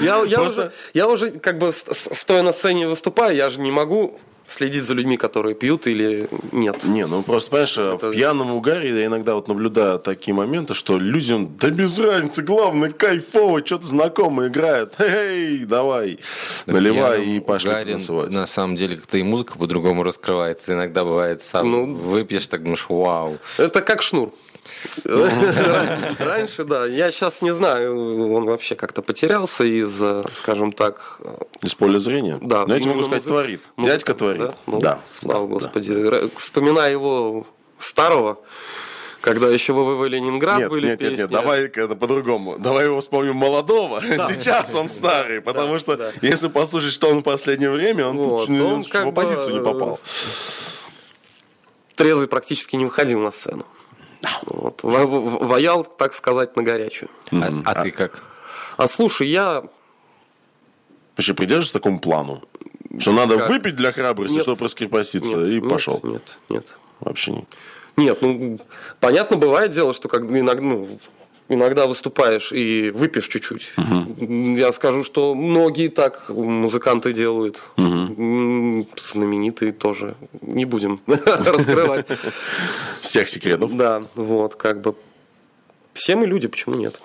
[0.02, 4.18] Я, уже, я уже, как бы, стоя на сцене выступаю, я же не могу
[4.52, 6.84] следить за людьми, которые пьют или нет.
[6.84, 10.98] Не, ну просто, понимаешь, Это- в пьяном угаре я иногда вот наблюдаю такие моменты, что
[10.98, 14.94] людям, да без разницы, главное, кайфово, что-то знакомое играет.
[14.98, 16.18] Эй, давай,
[16.66, 18.30] наливай Пьяным и пошли угаре, танцевать.
[18.30, 20.74] На самом деле, как-то и музыка по-другому раскрывается.
[20.74, 21.92] Иногда бывает, сам Ну.
[21.94, 23.38] выпьешь, так думаешь, вау.
[23.58, 24.32] Это как шнур.
[26.18, 26.86] Раньше, да.
[26.86, 31.98] Я сейчас не знаю, он вообще как-то потерялся из, э, скажем так, э, Из поля
[31.98, 32.38] зрения?
[32.40, 32.66] да.
[32.66, 33.60] Но я тебе могу сказать, творит.
[33.78, 34.40] Дядька творит.
[34.42, 35.00] Да, Ну, да.
[35.12, 36.30] слава да, господи.
[36.36, 37.46] Вспоминая его
[37.78, 38.38] старого,
[39.20, 41.22] когда еще ВВВ Ленинград Нет, были нет, нет, песни.
[41.22, 42.58] нет, давай это по-другому.
[42.58, 44.00] Давай его вспомним молодого.
[44.02, 46.10] Сейчас он старый, потому что да.
[46.22, 49.64] если послушать, что он в последнее время, он Вот, тут он в оппозицию бы, не
[49.64, 50.00] попал.
[51.94, 53.64] трезвый практически не выходил на сцену.
[54.46, 54.82] Вот.
[54.82, 57.10] Во- во- Ваял, так сказать, на горячую.
[57.32, 58.22] А, а ты как?
[58.76, 59.64] А слушай, я...
[61.16, 62.42] Вообще придерживаешься такому плану?
[62.98, 63.48] Что надо Как?
[63.50, 64.42] выпить для храбрости, Нет.
[64.42, 66.00] чтобы раскрепоститься, Нет, и нет, пошел.
[66.02, 66.74] Нет, нет.
[67.00, 67.46] Вообще не.
[67.96, 68.58] Нет, ну,
[69.00, 70.88] понятно, бывает дело, что как иногда, ну,
[71.48, 73.72] иногда выступаешь и выпьешь чуть-чуть.
[74.58, 77.70] Я скажу, что многие так музыканты делают.
[77.76, 80.16] М, Знаменитые тоже.
[80.40, 82.06] Не будем раскрывать.
[83.00, 83.76] Всех секретов.
[83.76, 84.94] Да, вот, как бы.
[85.92, 87.00] Все мы люди, почему нет?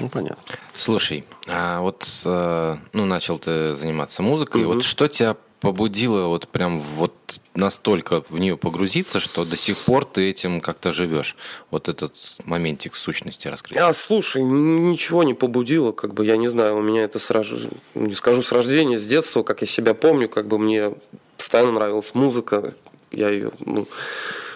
[0.00, 0.54] Ну, понятно.
[0.76, 6.78] Слушай, а вот э, ну начал ты заниматься музыкой, вот что тебя побудило вот прям
[6.78, 7.14] вот
[7.54, 11.36] настолько в нее погрузиться, что до сих пор ты этим как-то живешь?
[11.70, 13.78] Вот этот моментик сущности раскрыть.
[13.78, 17.58] А, слушай, ничего не побудило, как бы, я не знаю, у меня это сразу,
[17.94, 20.92] не скажу с рождения, с детства, как я себя помню, как бы мне
[21.38, 22.74] постоянно нравилась музыка,
[23.10, 23.88] я ее, ну,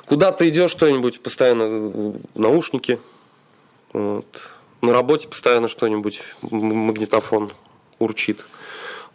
[0.04, 3.00] куда ты идешь что-нибудь, постоянно наушники,
[3.94, 4.26] вот.
[4.82, 7.50] на работе постоянно что-нибудь, магнитофон
[7.98, 8.44] урчит,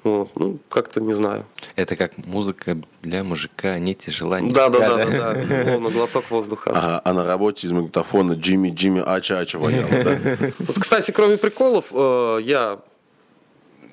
[0.03, 0.29] вот.
[0.35, 1.45] ну, как-то не знаю.
[1.75, 5.89] Это как музыка для мужика, не тяжела, не Да, да, легка, да, да, да, словно
[5.89, 6.71] глоток воздуха.
[6.75, 10.19] А, а на работе из магнитофона Джимми Джимми Ача Ача вонял, да?
[10.59, 12.79] Вот, кстати, кроме приколов, э, я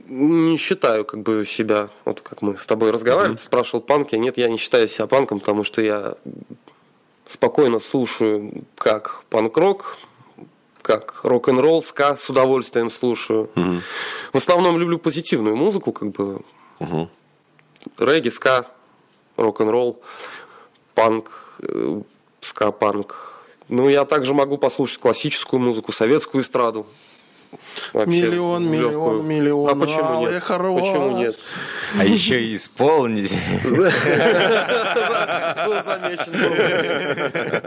[0.08, 4.36] не считаю как бы себя, вот как мы с тобой разговаривали, ты спрашивал панки, нет,
[4.36, 6.14] я не считаю себя панком, потому что я
[7.28, 9.96] спокойно слушаю как панк-рок,
[10.82, 13.50] как рок-н-ролл, ска с удовольствием слушаю.
[14.32, 16.40] В основном люблю позитивную музыку, как бы
[16.78, 17.08] Мгм.
[17.98, 18.66] регги, ска,
[19.36, 20.00] рок-н-ролл,
[20.94, 22.02] панк, э,
[22.40, 23.44] ска-панк.
[23.68, 26.86] Ну, я также могу послушать классическую музыку, советскую эстраду.
[27.92, 29.22] Вообще Миллион, миллион, легкую.
[29.22, 30.42] миллион А почему нет?
[30.44, 31.36] Почему нет?
[31.98, 33.36] А еще и исполнить.
[33.64, 33.90] Был
[35.84, 36.32] замечен.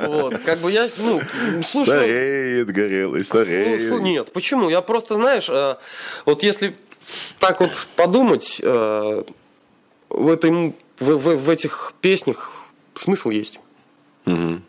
[0.08, 0.38] Вот.
[0.46, 1.22] Как бы я, ну,
[1.63, 2.00] слушаю...
[2.00, 4.02] Стареет, горелый, стареет.
[4.02, 4.69] Нет, почему?
[4.69, 5.76] Я просто, знаешь, э,
[6.26, 6.76] вот если
[7.39, 9.24] так вот подумать, э,
[10.10, 12.52] в, этой, в, в- в этих песнях
[12.96, 13.60] смысл есть.
[14.26, 14.63] Мгм.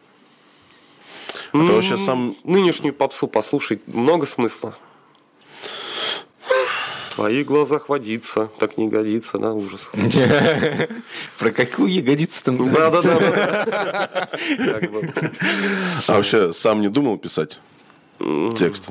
[1.53, 4.75] А вообще сам Нынешнюю попсу послушать много смысла.
[7.15, 9.89] В твоих глазах водится, так не годится, да, ужас.
[11.39, 14.29] Про какую ягодицу там Да, да, да.
[16.09, 17.61] А вообще сам не думал писать
[18.57, 18.91] текст?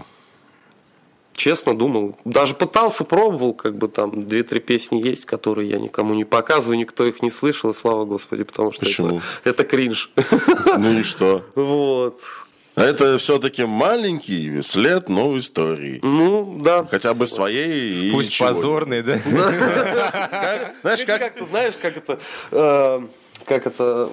[1.33, 2.17] Честно думал.
[2.23, 7.05] Даже пытался, пробовал, как бы там две-три песни есть, которые я никому не показываю, никто
[7.05, 9.17] их не слышал, и слава Господи, потому что Почему?
[9.17, 10.11] это, это кринж.
[10.77, 11.43] Ну и что?
[11.55, 12.21] Вот.
[12.75, 15.99] А Это все-таки маленький след новой истории.
[16.01, 16.87] Ну, да.
[16.89, 19.17] Хотя бы своей и Пусть позорный, да?
[20.81, 21.19] Знаешь, как...
[21.19, 22.19] как-то, знаешь, как это,
[22.51, 23.01] э,
[23.45, 24.09] как это,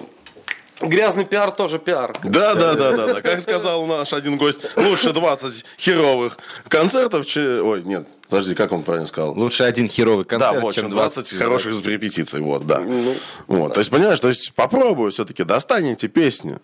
[0.81, 2.15] грязный пиар тоже пиар.
[2.23, 3.21] Да, да, да, да, да.
[3.21, 7.61] Как сказал наш один гость, лучше 20 херовых концертов, че...
[7.61, 9.33] Ой, нет, подожди, как он правильно сказал?
[9.33, 12.79] Лучше один херовый концерт, да, вот, чем чем 20 хороших с репетицией, вот, да.
[12.79, 13.15] Ну,
[13.47, 16.57] Вот, то есть, понимаешь, то есть попробуй все-таки, достань эти песни,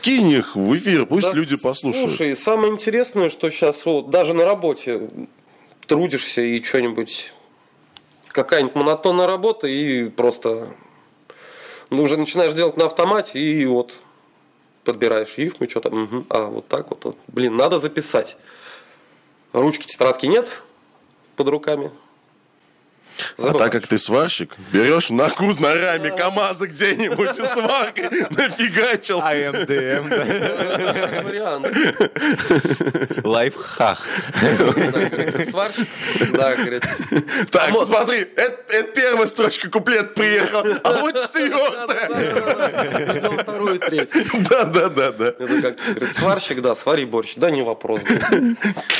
[0.00, 2.10] кинь их в эфир, пусть Да, люди послушают.
[2.10, 5.08] Слушай, самое интересное, что сейчас вот даже на работе
[5.86, 7.32] трудишься и что-нибудь
[8.28, 10.68] какая-нибудь монотонная работа и просто
[11.90, 14.00] ну, уже начинаешь делать на автомате и вот
[14.84, 18.36] подбираешь рифмы, что-то, мгм, а вот так вот, вот, блин, надо записать.
[19.52, 20.62] Ручки, тетрадки нет
[21.36, 21.90] под руками.
[23.38, 29.20] А так как ты сварщик, берешь на куз на раме КамАЗа где-нибудь и сваркой нафигачил.
[29.20, 31.66] АМДМ, Как вариант.
[33.24, 33.98] Лайфхак.
[34.40, 35.88] Да, Сварщик,
[36.32, 36.84] да, говорит,
[37.50, 43.14] Так, смотри, это, первая строчка, куплет приехал, а вот четвертая.
[43.14, 44.24] Ждем вторую, третью.
[44.48, 45.26] Да, да, да, да.
[45.26, 48.00] Это как говорит, сварщик, да, свари борщ, да, не вопрос.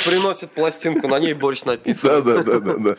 [0.05, 2.09] Приносит пластинку, на ней борщ написан.
[2.09, 2.95] Да, да, да, да, да.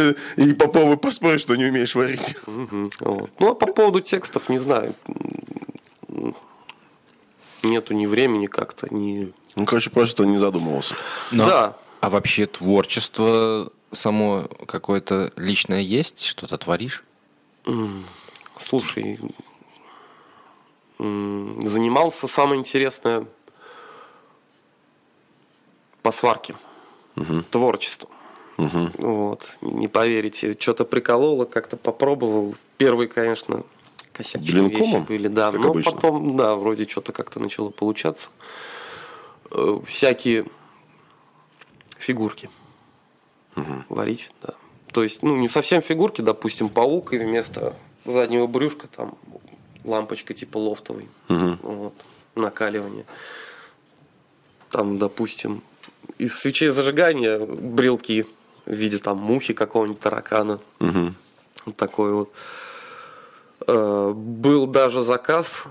[0.00, 2.36] Еще и Попову поспорить, что не умеешь варить.
[2.46, 3.30] Вот.
[3.38, 4.94] Ну, а по поводу текстов, не знаю.
[7.62, 9.32] Нету ни времени как-то, ни...
[9.56, 10.94] Ну, короче, просто не задумывался.
[11.30, 11.76] Но- Да.
[12.00, 16.24] А вообще творчество само какое-то личное есть?
[16.24, 17.04] Что-то творишь?
[18.58, 19.18] Слушай,
[20.98, 23.26] занимался самое интересное
[26.02, 26.54] по сварке,
[27.50, 28.10] творчеством.
[28.98, 32.54] Вот, не поверите, что-то прикололо, как-то попробовал.
[32.78, 33.62] Первые, конечно,
[34.12, 34.92] косячные Блинкомом?
[35.02, 35.92] вещи были, да, Как но обычно.
[35.92, 38.30] потом, да, вроде что-то как-то начало получаться.
[39.50, 40.46] Э, Всякие
[41.98, 42.50] фигурки
[43.88, 44.54] варить, да.
[44.92, 49.16] То есть, ну, не совсем фигурки, допустим, паук, и вместо заднего брюшка там
[49.84, 51.08] лампочка типа лофтовой.
[51.28, 51.94] Вот,
[52.34, 53.04] накаливание.
[54.70, 55.62] Там, допустим,
[56.18, 58.26] из свечей зажигания брелки
[58.66, 60.58] в виде там мухи какого-нибудь таракана.
[61.66, 62.32] Вот такой вот.
[63.66, 65.64] Э, Был даже заказ,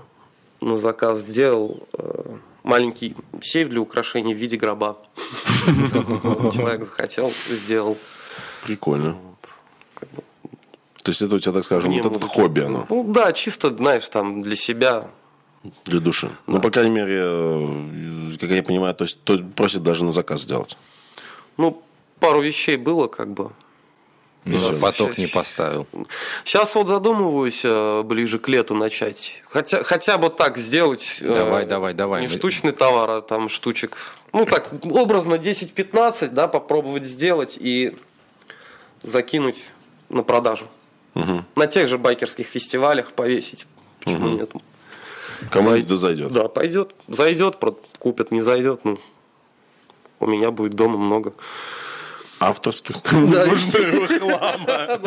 [0.60, 4.98] на заказ сделал э, маленький сейф для украшений в виде гроба.
[6.52, 7.96] Человек захотел, сделал.
[8.64, 9.16] Прикольно.
[11.02, 14.08] То есть это у тебя, так скажем, вот это хобби оно Ну да, чисто, знаешь,
[14.08, 15.10] там для себя.
[15.84, 16.30] для души.
[16.46, 20.42] Ну, по крайней мере, э, как я понимаю, то есть то просит даже на заказ
[20.42, 20.76] сделать.
[21.56, 21.82] Ну,
[22.20, 23.50] пару вещей было, как бы.
[24.46, 25.86] Ну, Да, поток щас- не поставил.
[26.44, 29.42] Сейчас вот задумываюсь э, ближе к лету начать.
[29.50, 31.18] Хотя, хотя бы так сделать.
[31.20, 32.22] э, Давай, давай, давай.
[32.22, 33.96] Не Мы- штучный товар, а там штучек.
[34.32, 37.96] Ну так, образно 10-15, да, попробовать сделать и
[39.02, 39.72] закинуть
[40.08, 40.68] на продажу.
[41.56, 43.66] На тех же байкерских фестивалях повесить.
[44.02, 44.50] Почему нет?
[45.50, 46.32] Кому-нибудь да зайдет.
[46.32, 46.94] Да, пойдет.
[47.08, 47.56] Зайдет,
[47.98, 48.80] купят, не зайдет.
[48.84, 48.98] Ну,
[50.20, 51.34] у меня будет дома много.
[52.42, 52.96] Авторских.
[53.12, 54.98] Нужного хлама.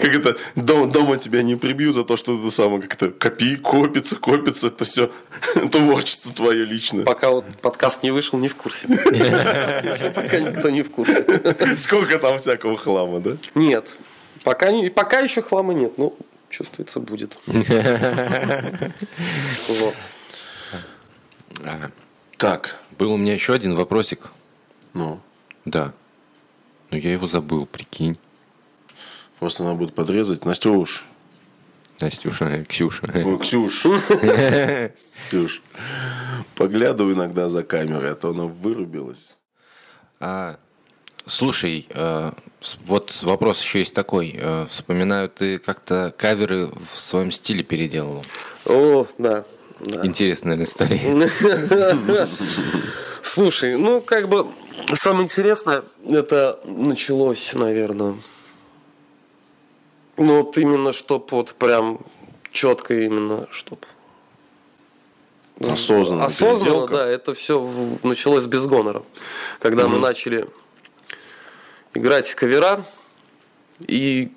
[0.00, 4.16] Как это, дом- дома тебя не прибьют за то, что ты самое как-то копи, копится,
[4.16, 4.66] копится.
[4.66, 5.10] Это все
[5.72, 7.04] творчество твое личное.
[7.04, 8.86] Пока вот подкаст не вышел, не в курсе.
[10.14, 11.24] Пока никто не в курсе.
[11.78, 13.36] Сколько там всякого хлама, да?
[13.54, 13.96] Нет.
[14.44, 15.94] Пока, не, пока еще хлама нет.
[15.96, 16.14] Ну,
[16.50, 17.36] чувствуется, будет.
[19.68, 19.94] Вот.
[21.64, 21.90] А,
[22.36, 24.30] Так, Был у меня еще один вопросик.
[24.94, 25.20] Ну,
[25.64, 25.92] Да.
[26.90, 28.18] Но я его забыл, прикинь.
[29.38, 30.44] просто надо будет подрезать.
[30.44, 31.04] Настюш,
[32.02, 33.10] Настюша, э, Ксюша.
[33.14, 33.84] Ой, Ксюш,
[35.24, 35.62] Ксюш,
[36.56, 39.32] поглядывай иногда за камерой, а то она вырубилась.
[40.18, 40.56] А,
[41.26, 42.32] слушай, э,
[42.84, 44.34] вот вопрос еще есть такой.
[44.36, 48.24] Э, вспоминаю, ты как-то каверы в своем стиле переделывал.
[48.66, 49.44] О, да.
[49.80, 50.04] да.
[50.04, 50.98] Интересная история.
[53.22, 54.48] Слушай, ну, как бы,
[54.94, 58.16] самое интересное, это началось, наверное,
[60.16, 62.00] ну, вот именно, чтоб вот прям
[62.52, 63.84] четко именно, чтоб
[65.60, 66.92] Осознанно Осознанно, переделка.
[66.94, 67.68] да, это все
[68.02, 69.02] началось без гонора.
[69.60, 70.48] Когда мы начали
[71.94, 72.84] играть кавера
[73.80, 74.32] и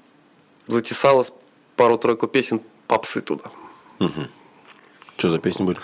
[0.67, 1.31] затесалось
[1.75, 3.49] пару-тройку песен попсы туда.
[5.17, 5.79] Что за песни были?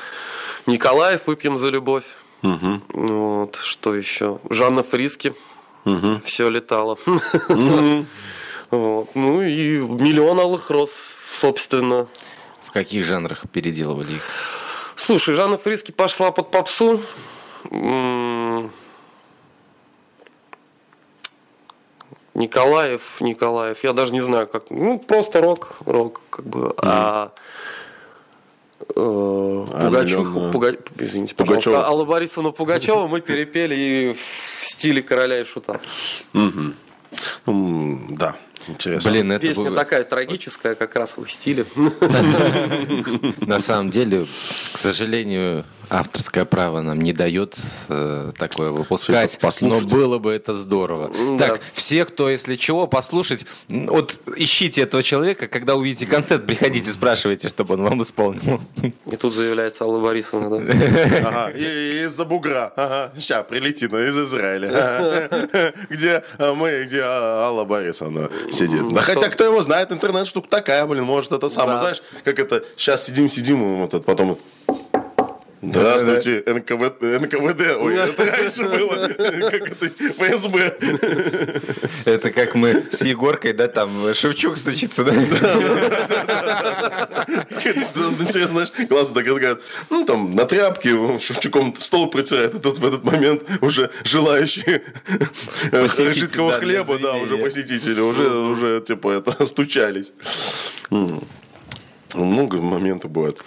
[0.67, 2.03] Николаев «Выпьем за любовь».
[2.43, 2.81] Угу.
[2.89, 4.39] Вот, что еще?
[4.49, 5.33] Жанна Фриски.
[6.23, 6.97] Все летало.
[8.69, 9.15] Вот.
[9.15, 10.91] Ну и миллион алых роз,
[11.25, 12.07] собственно.
[12.63, 14.21] В каких жанрах переделывали их?
[14.95, 17.01] Слушай, Жанна Фриски пошла под попсу.
[22.33, 27.33] Николаев, Николаев, я даже не знаю, как, ну просто рок, рок, как бы, а,
[28.95, 30.51] э, миллион, да.
[30.51, 31.85] Пуга- извините, Пугачева.
[31.85, 35.79] Аллу Борисовну Пугачева мы перепели и в стиле короля и шута.
[36.33, 36.75] М,
[38.17, 38.35] Да,
[38.67, 39.11] интересно.
[39.11, 41.65] Блин, это Песня бы- такая трагическая, как раз в их стиле.
[43.41, 44.27] на самом деле,
[44.73, 47.57] к сожалению, авторское право нам не дает
[47.89, 49.37] э, такое выпускать.
[49.61, 51.11] Но было бы это здорово.
[51.37, 51.49] Да.
[51.49, 57.49] Так, все, кто, если чего, послушать, вот ищите этого человека, когда увидите концерт, приходите, спрашивайте,
[57.49, 58.61] чтобы он вам исполнил.
[58.81, 60.73] И тут заявляется Алла Борисовна, да?
[61.31, 62.71] Ага, из-за бугра.
[62.75, 65.29] Ага, сейчас прилетит из Израиля.
[65.89, 68.93] Где а, мы, где а, Алла Борисовна сидит.
[68.93, 72.63] Да хотя кто его знает, интернет штука такая, блин, может это самое, знаешь, как это,
[72.75, 74.37] сейчас сидим-сидим, вот это потом...
[75.61, 77.77] Здравствуйте, НКВД, НКВД.
[77.79, 79.07] Ой, это раньше было.
[79.07, 80.77] Как это, ФСБ.
[82.05, 85.13] Это как мы с Егоркой, да, там Шевчук стучится, да?
[88.19, 89.61] Интересно, знаешь, классно так разговаривают.
[89.91, 94.81] Ну, там, на тряпке Шевчуком стол протирает, и тут в этот момент уже желающие
[95.71, 100.13] э, жидкого хлеба, да, уже посетители, уже, уже, типа, это, стучались.
[102.15, 103.41] Много моментов бывает.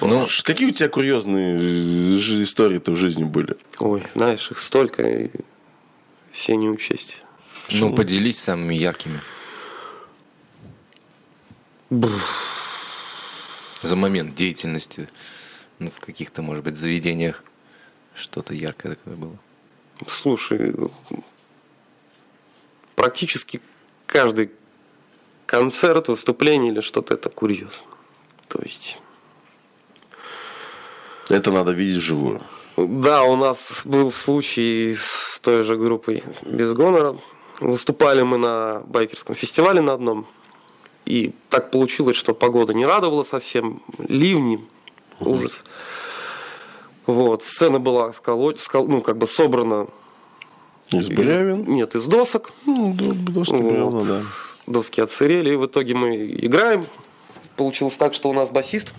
[0.00, 1.58] Ну, Ш- Какие у тебя курьезные
[2.18, 3.56] жи- истории-то в жизни были?
[3.78, 5.30] Ой, знаешь, их столько, и
[6.32, 7.22] все не учесть.
[7.70, 9.20] ну, поделись самыми яркими.
[13.82, 15.08] За момент деятельности
[15.78, 17.42] ну, в каких-то, может быть, заведениях
[18.14, 19.36] что-то яркое такое было.
[20.06, 20.74] Слушай,
[22.96, 23.60] практически
[24.06, 24.50] каждый
[25.46, 27.84] концерт, выступление или что-то это курьез.
[28.48, 28.98] То есть,
[31.28, 32.40] Это надо видеть живую.
[32.76, 37.16] да, у нас был случай с той же группой Без Гонора.
[37.60, 40.26] Выступали мы на байкерском фестивале на одном.
[41.06, 43.80] И так получилось, что погода не радовала совсем.
[43.98, 44.64] Ливни,
[45.20, 45.62] ужас.
[47.06, 49.86] Вот, сцена была сколо- скол- ну, как бы собрана
[50.90, 51.64] Из из- бревен?
[51.66, 52.52] нет, из досок.
[52.66, 53.72] Ну, доски Вот.
[53.72, 54.20] бревна, да.
[54.66, 56.86] Доски отсырели, и в итоге мы играем.
[57.56, 58.94] Получилось так, что у нас басист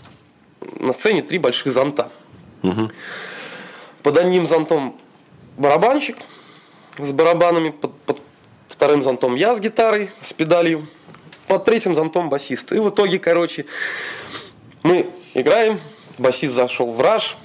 [0.79, 2.11] на сцене три больших зонта.
[4.03, 4.97] Под одним зонтом
[5.57, 6.17] барабанщик
[6.97, 8.21] с барабанами, под, под
[8.67, 10.87] вторым зонтом я с гитарой, с педалью,
[11.47, 12.71] под третьим зонтом басист.
[12.71, 13.65] И в итоге, короче,
[14.83, 15.79] мы играем,
[16.17, 17.37] басист зашел в раж,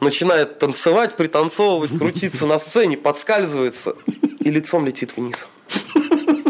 [0.00, 3.94] начинает танцевать, пританцовывать, крутиться на сцене, подскальзывается
[4.40, 5.48] и лицом летит вниз.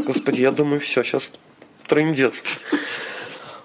[0.07, 1.33] Господи, я думаю, все, сейчас
[1.87, 2.35] трындец.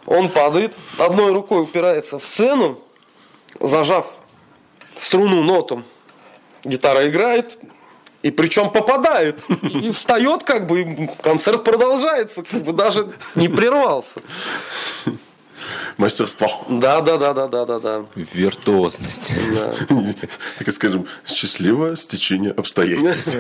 [0.06, 2.80] Он падает, одной рукой упирается в сцену,
[3.60, 4.18] зажав
[4.96, 5.84] струну, ноту.
[6.64, 7.58] Гитара играет,
[8.22, 9.40] и причем попадает.
[9.74, 14.22] И встает, как бы, и концерт продолжается, как бы даже не прервался.
[15.98, 16.48] Мастерство.
[16.70, 18.06] Да, да, да, да, да, да, да.
[18.16, 19.34] Виртуозность.
[19.54, 19.74] Да.
[20.58, 23.38] Так и скажем, счастливое стечение обстоятельств.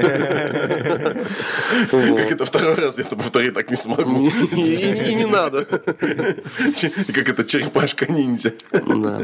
[1.91, 4.29] Как это второй раз я это повторить так не смогу.
[4.51, 5.65] И, не надо.
[5.65, 8.53] Как это черепашка ниндзя.
[8.71, 9.21] Да.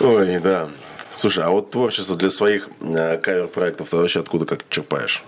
[0.00, 0.68] Ой, да.
[1.16, 5.22] Слушай, а вот творчество для своих э, кавер-проектов ты вообще откуда как черпаешь?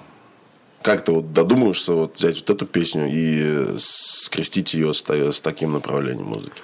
[0.82, 5.72] Как ты вот додумаешься вот взять вот эту песню и скрестить ее с, с таким
[5.72, 6.60] направлением музыки?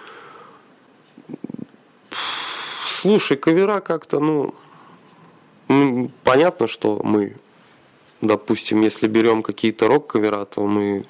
[2.86, 4.54] Слушай, кавера как-то, ну,
[6.24, 7.36] понятно, что мы,
[8.20, 11.04] допустим, если берем какие-то рок-кавера, то мы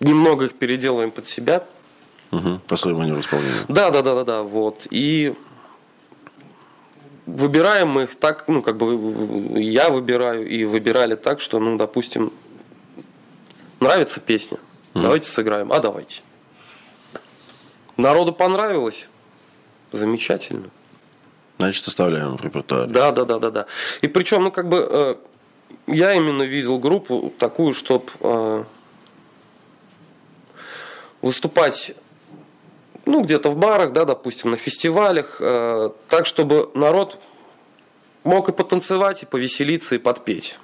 [0.00, 1.64] немного их переделываем под себя.
[2.30, 2.60] Угу.
[2.66, 3.64] По своему манеру исполнения.
[3.68, 4.86] Да, да, да, да, да, вот.
[4.90, 5.34] И
[7.26, 12.32] выбираем мы их так, ну, как бы я выбираю и выбирали так, что, ну, допустим,
[13.80, 14.58] нравится песня,
[14.94, 16.22] давайте сыграем, а давайте.
[17.96, 19.08] Народу понравилось,
[19.92, 20.70] замечательно.
[21.58, 22.90] Значит, оставляем в репертуаре.
[22.90, 23.66] Да, да, да, да, да.
[24.00, 25.14] И причем, ну, как бы, э,
[25.86, 28.66] я именно видел группу такую, чтобы
[31.22, 31.94] выступать,
[33.06, 37.18] ну, где-то в барах, да, допустим, на фестивалях, э, так, чтобы народ
[38.24, 40.58] мог и потанцевать, и повеселиться, и подпеть.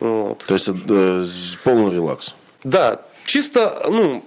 [0.00, 0.38] Вот.
[0.44, 2.34] То есть э, с- полный релакс.
[2.64, 4.24] Да, чисто, ну,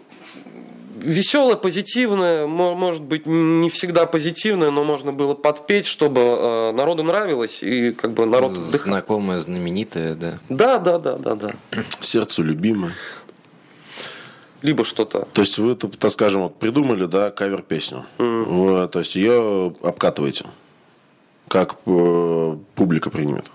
[1.00, 7.02] веселое, позитивное, мо- может быть, не всегда позитивное, но можно было подпеть, чтобы э, народу
[7.04, 8.80] нравилось, и как бы народ отдыхал.
[8.80, 10.38] Знакомая, знаменитая, да.
[10.50, 11.52] Да, да, да, да, да.
[12.02, 12.94] Сердцу любимое.
[14.64, 15.28] Либо что-то.
[15.34, 18.06] То есть вы, так скажем, вот придумали, да, кавер-песню.
[18.18, 20.46] Вы, то есть ее обкатываете.
[21.50, 23.52] Как э, публика примет.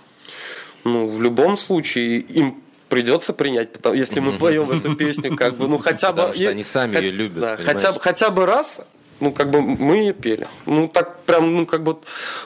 [0.85, 5.67] Ну, в любом случае, им придется принять, потому, если мы поем эту песню, как бы,
[5.67, 6.19] ну, хотя бы...
[6.19, 8.83] Потому что они сами её любят, да, хотя, хотя бы раз,
[9.21, 10.47] ну, как бы, мы ее пели.
[10.67, 11.97] Ну, так прям, ну, как бы,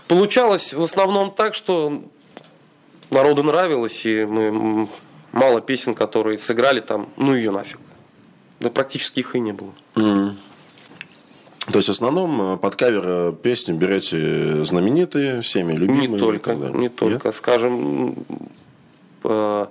[0.07, 2.05] получалось в основном так, что
[3.11, 4.89] народу нравилось, и мы
[5.33, 7.79] мало песен, которые сыграли там, ну, ее нафиг.
[8.63, 9.73] Да практически их и не было.
[9.95, 16.11] То есть в основном э, под кавер э, песни берете знаменитые, всеми любимые.
[16.11, 17.31] Не только, не только.
[17.31, 18.17] Скажем,
[19.23, 19.67] э,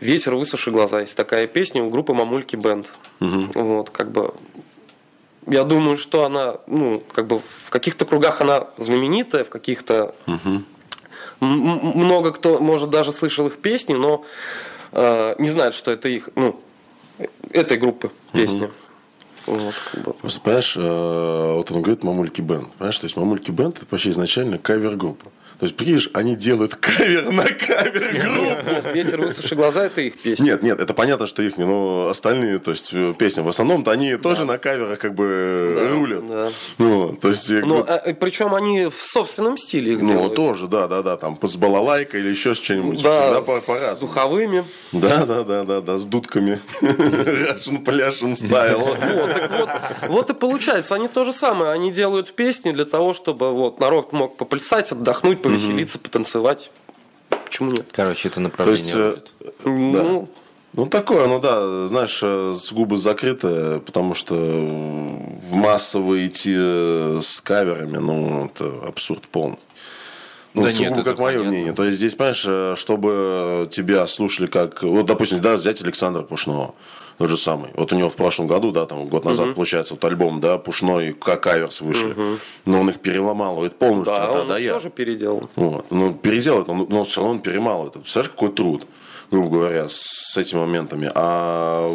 [0.00, 2.92] «Ветер, высуши глаза» есть такая песня у группы «Мамульки Бенд».
[3.20, 4.34] Вот, как бы...
[5.46, 10.14] Я думаю, что она, ну, как бы в каких-то кругах она знаменитая, в каких-то...
[10.26, 10.64] М-
[11.40, 14.24] Много кто, может, даже слышал их песни, но
[14.92, 16.60] э, не знает, что это их, ну,
[17.52, 18.70] этой группы песни.
[19.46, 20.12] Вот, как бы.
[20.14, 22.70] Просто, понимаешь, э, вот он говорит «Мамульки Бенд».
[22.74, 25.30] Понимаешь, то есть «Мамульки Бенд» это вообще изначально кавер-группа.
[25.60, 28.74] То есть, прикинешь, они делают кавер на кавер-группу.
[28.74, 30.44] Вот, «Ветер, высуши глаза» это их песня.
[30.44, 34.16] Нет, нет, это понятно, что их, но остальные, то есть э, песни в основном-то они
[34.16, 36.24] тоже на каверах как бы рулят.
[36.78, 40.34] Ну, то есть, Ну, говорю, причем они в собственном стиле их ну, делают.
[40.34, 43.02] тоже, да, да, да, там с балалайкой или еще с чем-нибудь.
[43.02, 44.64] Да, с духовыми.
[44.92, 46.58] Да, да, да, да, да, с дудками.
[46.80, 48.78] Ряшен пляшен стайл.
[48.78, 49.70] Вот, так вот,
[50.08, 54.12] вот и получается, они то же самое, они делают песни для того, чтобы вот народ
[54.12, 56.70] мог поплясать, отдохнуть, повеселиться, потанцевать.
[57.44, 57.86] Почему нет?
[57.92, 59.16] Короче, это То направление есть, э,
[59.64, 60.02] рулит.
[60.02, 60.28] Ну,
[60.72, 67.18] ну, такое, ну да, знаешь, э, с губы закрыты, потому что в массово идти э,
[67.20, 69.58] с каверами, ну, это абсурд полный.
[70.54, 71.50] Ну, Да сугубо нет, как мое понятно.
[71.50, 71.72] мнение.
[71.72, 74.82] То есть здесь, понимаешь, э, чтобы тебя слушали как...
[74.82, 76.74] Вот, допустим, да, взять Александра Пушного.
[77.20, 77.68] Тот же самый.
[77.74, 81.12] Вот у него в прошлом году, да, там год назад, получается, вот альбом, да, Пушной,
[81.12, 82.14] как каверс вышли.
[82.64, 84.72] Но он их переломал, это полностью да, А он до их Я.
[84.72, 85.50] тоже переделал.
[85.54, 85.84] Вот.
[85.90, 87.90] Ну, переделать, но, но все равно он перемалывает.
[87.90, 87.98] это.
[88.00, 88.86] Представляешь, какой труд,
[89.30, 91.12] грубо говоря, с этими моментами.
[91.14, 91.86] А,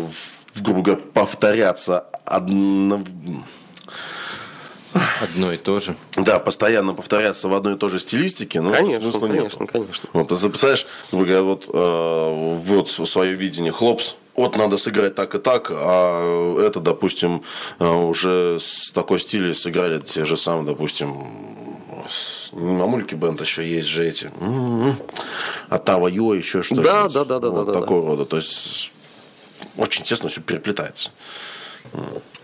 [0.54, 3.04] в- грубо говоря, повторяться одно...
[5.22, 5.96] Одно и то же.
[6.18, 9.72] Да, постоянно повторяться в одной и той же стилистике, ну, Конечно, смысла конечно, нет.
[9.72, 10.10] конечно.
[10.14, 15.40] Вот, ты представляешь, говоря, вот, э, вот свое видение, хлопс, вот надо сыграть так и
[15.40, 17.42] так, а это, допустим,
[17.80, 21.16] э, уже с такой стиле сыграли те же самые, допустим,
[22.54, 24.32] мамульки бенд еще есть же эти.
[24.40, 24.96] м-м-м,
[25.70, 26.86] Атава Йо, еще что-нибудь.
[26.86, 28.26] Да, да, да, да, Вот да, да, такого рода.
[28.26, 28.92] То есть
[29.78, 31.12] очень тесно все переплетается.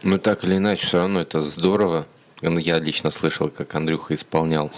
[0.04, 2.06] Ну, так или иначе, все равно это здорово.
[2.42, 4.72] Ну, Я лично слышал, как Андрюха исполнял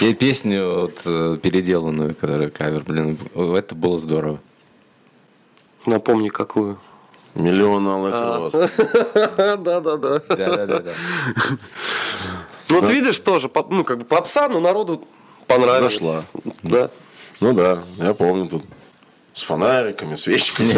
[0.00, 2.82] Пе- песню вот, э, переделанную, которая кавер.
[2.84, 4.40] Блин, это было здорово.
[5.86, 6.78] Напомни, какую.
[7.34, 8.36] Миллион алых А.
[8.38, 8.52] роз.
[8.54, 10.18] Да, да, да.
[10.28, 10.92] Да-да-да.
[12.68, 15.04] Ну, вот видишь, тоже, ну, как бы попса, но народу
[15.46, 15.94] понравилось.
[15.94, 16.24] Зашла.
[16.62, 16.90] Да.
[17.40, 18.64] Ну да, я помню тут.
[19.32, 20.74] С фонариками, свечками.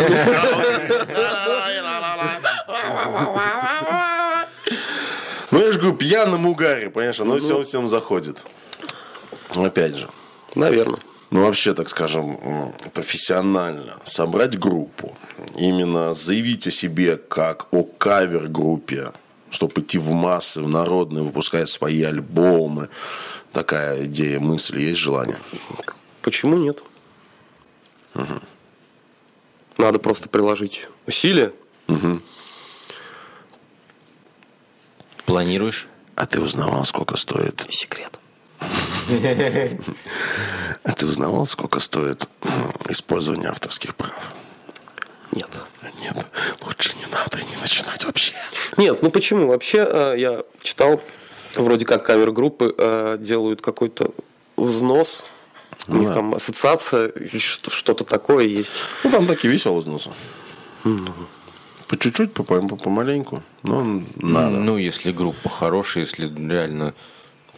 [5.50, 8.38] Ну, я же говорю, пьяным угаре, понимаешь, оно всем всем заходит.
[9.57, 10.09] Опять же.
[10.55, 10.98] Наверное.
[11.32, 15.16] Ну, вообще, так скажем, профессионально собрать группу,
[15.56, 19.12] именно заявить о себе как о кавер-группе,
[19.48, 22.90] чтобы идти в массы, в народные, выпускать свои альбомы.
[23.50, 25.38] Такая идея, мысль, есть желание?
[26.20, 26.84] Почему нет?
[29.78, 31.54] Надо просто приложить усилия.
[35.24, 35.88] Планируешь?
[36.14, 37.64] А ты узнавал, сколько стоит?
[37.70, 38.18] Секрет.
[40.84, 42.26] А ты узнавал, сколько стоит
[42.88, 44.32] использование авторских прав?
[45.32, 45.48] Нет.
[46.00, 46.16] Нет,
[46.64, 48.34] лучше не надо и не начинать вообще.
[48.76, 49.46] Нет, ну почему?
[49.48, 51.00] Вообще, э, я читал,
[51.54, 54.10] вроде как кавер-группы э, делают какой-то
[54.56, 55.24] взнос.
[55.88, 56.14] У них Да.
[56.14, 58.82] там ассоциация, что-то такое есть.
[59.04, 60.10] Ну, там такие веселые взносы.
[61.88, 63.42] По чуть-чуть, по, по- помаленьку.
[63.62, 64.56] Но надо.
[64.58, 66.94] Ну, если группа хорошая, если реально...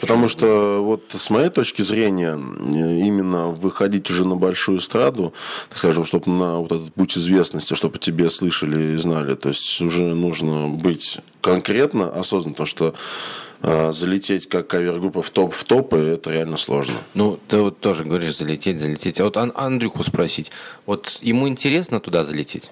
[0.00, 5.32] Потому что вот с моей точки зрения, э, именно выходить уже на большую эстраду,
[5.68, 9.80] так скажем, чтобы на вот этот путь известности, чтобы тебе слышали и знали, то есть
[9.80, 12.94] уже нужно быть конкретно осознанным, потому что
[13.66, 16.96] а, залететь как кавер-группа в топ в топы это реально сложно.
[17.14, 19.20] Ну, ты вот тоже говоришь залететь, залететь.
[19.20, 20.50] А вот Ан- Андрюху спросить.
[20.84, 22.70] Вот ему интересно туда залететь?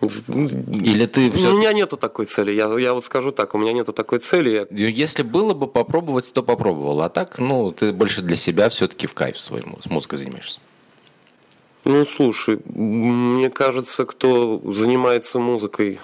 [0.00, 2.52] Или ты У все меня нету такой цели.
[2.52, 4.66] Я, я вот скажу так, у меня нету такой цели.
[4.70, 7.00] Я- Если было бы попробовать, то попробовал.
[7.00, 10.60] А так, ну, ты больше для себя все-таки в кайф своему с музыкой занимаешься.
[11.84, 16.00] Ну, слушай, мне кажется, кто занимается музыкой,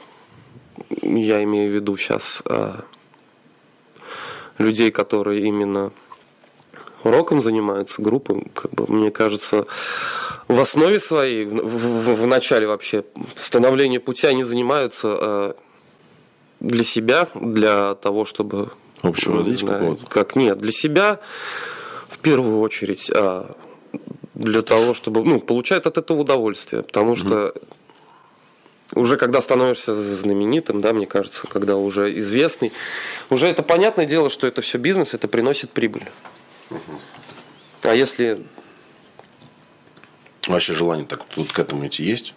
[1.02, 2.42] я имею в виду сейчас
[4.58, 5.90] людей, которые именно
[7.04, 9.66] роком занимаются, группы, как бы, мне кажется,
[10.48, 13.04] в основе своей, в, в- в начале вообще
[13.36, 15.52] становления пути они занимаются э,
[16.60, 18.70] для себя, для того, чтобы...
[19.02, 20.06] Общего ну, развития какого-то?
[20.06, 21.20] Как нет, для себя
[22.08, 23.56] в первую очередь, а
[24.34, 27.52] для того, чтобы, ну, получают от этого удовольствие, потому что
[28.94, 32.72] уже когда становишься знаменитым, да, мне кажется, когда уже известный,
[33.30, 36.04] уже это понятное дело, что это все бизнес, это приносит прибыль.
[37.82, 38.44] А если
[40.48, 42.34] Вообще желание так вот к этому идти есть?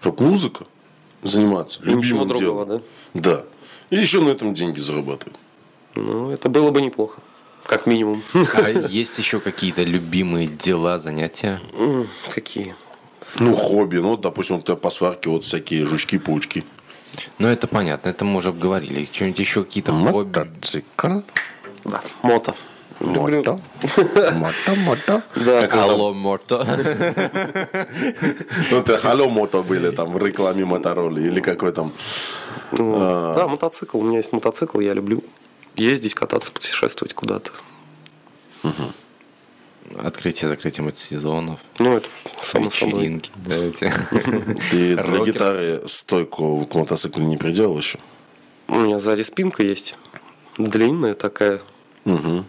[0.00, 0.64] Чтобы музыка
[1.22, 1.80] заниматься.
[1.80, 2.82] Ничего любимым другого, делом.
[3.14, 3.44] Да.
[3.90, 5.36] И еще на этом деньги зарабатывать.
[5.96, 7.20] Ну, это было бы неплохо,
[7.64, 8.22] как минимум.
[8.54, 11.60] А есть еще какие-то любимые дела, занятия?
[12.32, 12.76] Какие?
[13.40, 13.96] Ну, хобби.
[13.96, 16.64] Ну, вот, допустим, у тебя по сварке вот всякие жучки-паучки.
[17.38, 19.08] Ну, это понятно, это мы уже обговорили.
[19.10, 20.38] Что-нибудь еще какие-то хобби?
[20.38, 21.20] Мотоцикл.
[21.84, 22.54] Да, мото.
[23.00, 23.36] Люблю.
[23.38, 23.60] Мото.
[24.34, 25.22] Мото, мото.
[25.36, 26.64] Да, Как алло, морто.
[28.70, 31.22] Ну, это Hello Мото были там в рекламе Мотороли.
[31.22, 31.92] Или какой там...
[32.72, 33.36] вот.
[33.36, 33.98] да, мотоцикл.
[33.98, 35.22] У меня есть мотоцикл, я люблю
[35.76, 37.52] ездить, кататься, путешествовать куда-то.
[39.96, 41.60] Открытие, закрытие мотосезонов.
[41.78, 42.08] Ну, это
[42.42, 43.22] само собой.
[44.70, 47.98] Ты для гитары стойку к мотоциклу не приделал еще?
[48.66, 49.96] У меня сзади спинка есть.
[50.58, 51.60] Длинная такая.
[52.04, 52.44] Угу.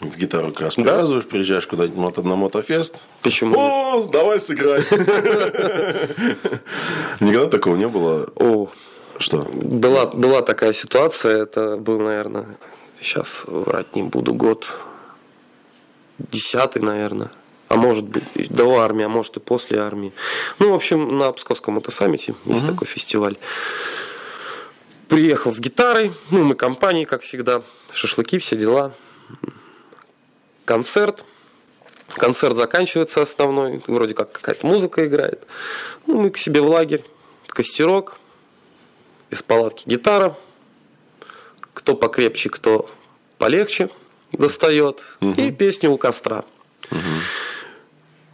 [0.00, 0.82] В гитару как раз Да.
[0.82, 2.96] привязываешь, приезжаешь куда-нибудь мото- на мотофест.
[3.22, 3.56] Почему?
[3.58, 4.82] О, давай сыграй.
[7.20, 8.28] Никогда такого не было.
[8.36, 8.68] О,
[9.18, 9.44] Что?
[9.52, 11.42] была, была такая ситуация.
[11.42, 12.46] Это был, наверное,
[13.00, 14.66] сейчас врать не буду, год
[16.18, 17.30] десятый, наверное.
[17.68, 20.12] А может быть, до армии, а может и после армии.
[20.60, 23.36] Ну, в общем, на Псковском мотосаммите есть такой фестиваль.
[25.08, 27.62] Приехал с гитарой, ну, мы компанией, как всегда,
[27.92, 28.92] шашлыки, все дела.
[30.64, 31.24] Концерт.
[32.08, 35.46] Концерт заканчивается основной, вроде как какая-то музыка играет.
[36.06, 37.04] Ну, мы к себе в лагерь,
[37.48, 38.18] костерок,
[39.30, 40.36] из палатки гитара.
[41.74, 42.90] Кто покрепче, кто
[43.38, 43.90] полегче
[44.32, 45.02] достает.
[45.20, 46.44] И песни у костра.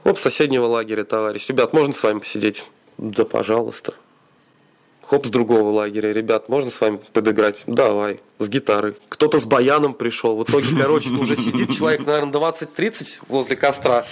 [0.05, 1.49] Хоп, с соседнего лагеря, товарищ.
[1.49, 2.65] Ребят, можно с вами посидеть?
[2.99, 3.95] Да, пожалуйста.
[5.03, 6.13] Хоп, с другого лагеря.
[6.13, 7.65] Ребят, можно с вами подыграть?
[7.67, 8.97] Давай, с гитарой.
[9.09, 10.37] Кто-то с баяном пришел.
[10.37, 14.07] В итоге, короче, уже сидит человек, наверное, 20-30 возле костра.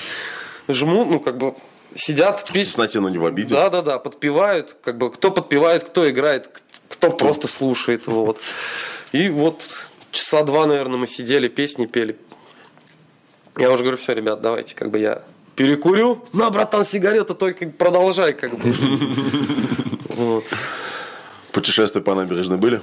[0.68, 1.54] Жму, ну, как бы,
[1.94, 2.76] сидят, пить.
[2.76, 3.54] Но не в обиде.
[3.54, 8.06] Да, да, да, подпевают, как бы кто подпевает, кто играет, к- кто просто слушает.
[8.06, 8.38] Вот.
[9.12, 12.16] И вот часа два, наверное, мы сидели, песни пели.
[13.56, 15.22] Я уже говорю, все, ребят, давайте, как бы я
[15.56, 16.22] перекурю.
[16.32, 18.74] На, братан, сигарета, только продолжай, как бы.
[20.20, 20.44] Вот.
[21.52, 22.80] Путешествия по набережной были?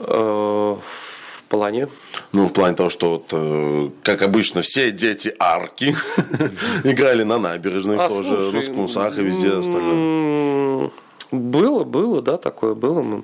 [0.00, 1.88] Э, В плане.
[2.32, 5.94] Ну, в плане того, что вот, э, как обычно, все дети арки
[6.84, 10.90] играли на набережной А, тоже, слушай, на скунсах и везде остальное.
[11.30, 13.02] Было, было, да, такое было.
[13.02, 13.22] Мы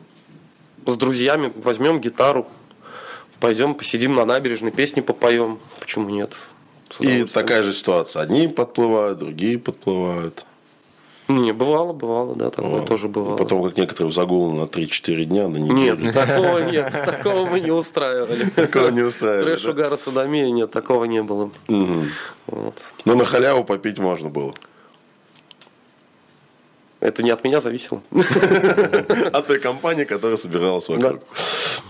[0.87, 2.47] с друзьями возьмем гитару,
[3.41, 5.59] пойдем посидим на набережной, песни попоем.
[5.81, 6.33] Почему нет?
[7.01, 8.23] И такая же ситуация.
[8.23, 10.47] Одни подплывают, другие подплывают.
[11.29, 13.37] Не, бывало, бывало, да, такое тоже бывало.
[13.37, 16.13] Потом, как некоторые в загул на 3-4 дня, на Нет, неделю.
[16.15, 18.45] такого нет, такого мы не устраивали.
[18.45, 21.51] Такого не устраивали, Трэш, угара, садомия, нет, такого не было.
[21.69, 24.55] Но на халяву попить можно было.
[27.01, 28.03] Это не от меня зависело.
[29.33, 31.23] От той компании, которая собиралась вокруг.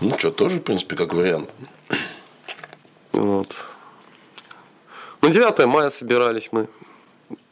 [0.01, 1.49] Ну что, тоже, в принципе, как вариант.
[3.13, 3.55] Вот.
[5.21, 6.67] На 9 мая собирались мы.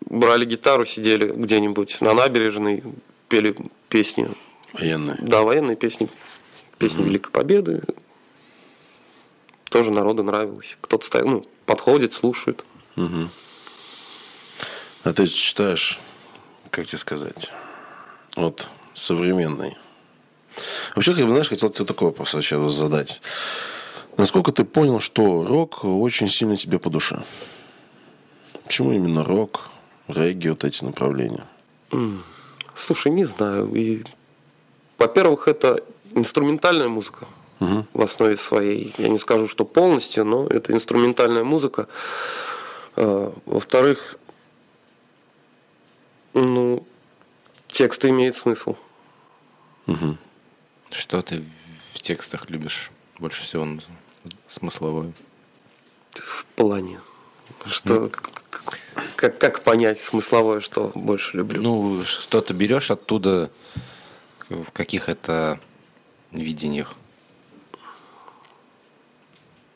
[0.10, 2.84] Брали гитару, сидели где-нибудь на набережной,
[3.28, 3.56] пели
[3.90, 4.30] песни.
[4.74, 5.18] Военные.
[5.20, 6.08] Да, военные песни.
[6.78, 7.82] Песни Великой Победы.
[9.70, 10.78] Тоже народу нравилось.
[10.80, 12.66] Кто-то стоит, ну, подходит, слушает.
[12.96, 16.00] А ты считаешь,
[16.72, 17.52] как тебе сказать,
[18.36, 19.78] вот современный.
[20.96, 23.22] Вообще, как бы, знаешь, хотел тебе такой вопрос сейчас задать.
[24.18, 27.24] Насколько ты понял, что рок очень сильно тебе по душе?
[28.64, 29.70] Почему именно рок,
[30.08, 31.46] регги, вот эти направления?
[32.76, 33.74] Слушай, не знаю.
[33.74, 34.04] И,
[34.98, 35.84] во-первых, это
[36.14, 37.28] инструментальная музыка
[37.60, 38.94] в основе своей.
[38.98, 41.88] Я не скажу, что полностью, но это инструментальная музыка.
[42.96, 44.18] А, во-вторых,
[46.34, 46.86] ну,
[47.68, 48.76] текст имеет смысл.
[50.92, 51.44] Что ты
[51.94, 53.68] в текстах любишь больше всего
[54.46, 55.14] смысловое?
[56.14, 57.00] В плане.
[57.66, 58.12] Что,
[59.18, 61.62] как, как понять смысловое, что больше люблю?
[61.62, 63.50] Ну, что ты берешь оттуда,
[64.48, 65.60] в каких это
[66.32, 66.94] видениях?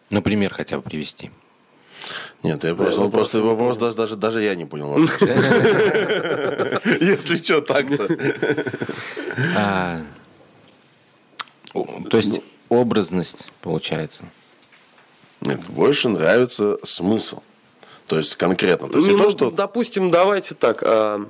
[0.10, 1.32] Например, хотя бы привести.
[2.44, 4.98] Нет, я просто, он просто вопрос даже, даже, даже я не понял.
[7.00, 8.08] Если что, так-то.
[9.56, 10.02] А,
[11.74, 14.26] то есть образность получается.
[15.42, 17.42] Нет, больше нравится смысл.
[18.12, 18.90] То есть конкретно.
[18.90, 19.52] То есть не, ну, то, что...
[19.52, 20.84] Допустим, давайте так.
[20.84, 21.26] А,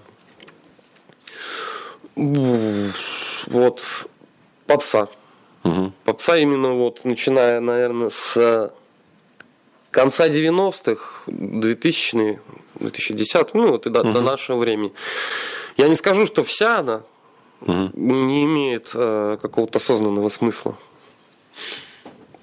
[2.16, 3.84] вот
[4.66, 5.08] попса.
[5.64, 5.94] Угу.
[6.06, 8.74] Попса именно вот начиная, наверное, с
[9.92, 12.40] конца 90-х, 2000
[12.80, 14.14] 2010 ну вот и до, угу.
[14.14, 14.92] до нашего времени.
[15.78, 17.04] Я не скажу, что вся она
[17.62, 17.92] угу.
[17.94, 20.80] не имеет э, какого-то осознанного смысла.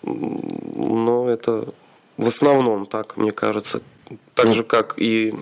[0.05, 1.75] Но это
[2.19, 3.81] в основном так, мне кажется.
[4.43, 5.35] Так же, как и...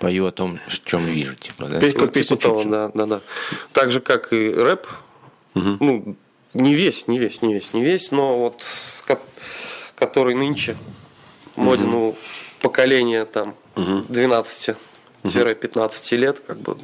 [0.00, 1.80] Пою о том, в чем вижу, типа, да?
[1.80, 3.20] Петь как типа того, да, да, да.
[3.72, 4.86] Так же, как и рэп.
[5.54, 5.76] Угу.
[5.80, 6.16] Ну,
[6.54, 8.62] не весь, не весь, не весь, не весь, но вот
[9.96, 10.76] который нынче
[11.56, 12.16] моден угу.
[12.60, 14.04] поколения там угу.
[14.08, 16.76] 12-15 лет, как бы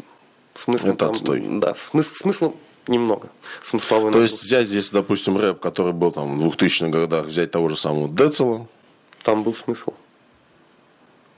[0.54, 1.40] смысл там, отстой.
[1.40, 2.54] Да, смысл, смысла
[2.86, 3.28] немного.
[3.62, 7.68] Смысловой То есть взять, если, допустим, рэп, который был там в 2000-х годах, взять того
[7.68, 8.66] же самого Децела.
[9.22, 9.92] Там был смысл.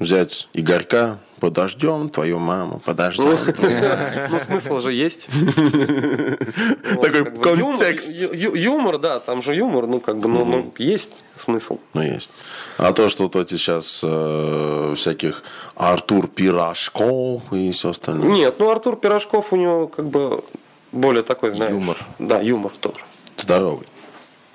[0.01, 3.37] Взять Игорька, подождем твою маму, подождем.
[4.31, 5.27] Ну, смысл же есть.
[7.03, 8.11] Такой контекст.
[8.11, 11.81] Юмор, да, там же юмор, ну, как бы, ну, есть смысл.
[11.93, 12.31] Ну, есть.
[12.79, 15.43] А то, что эти сейчас э, всяких
[15.77, 18.31] Артур Пирожков и все остальное.
[18.31, 20.43] Нет, ну, Артур Пирожков у него, как бы,
[20.93, 21.73] более такой, знаешь.
[21.73, 21.99] Юмор.
[22.19, 23.05] Да, юмор тоже.
[23.37, 23.87] Здоровый.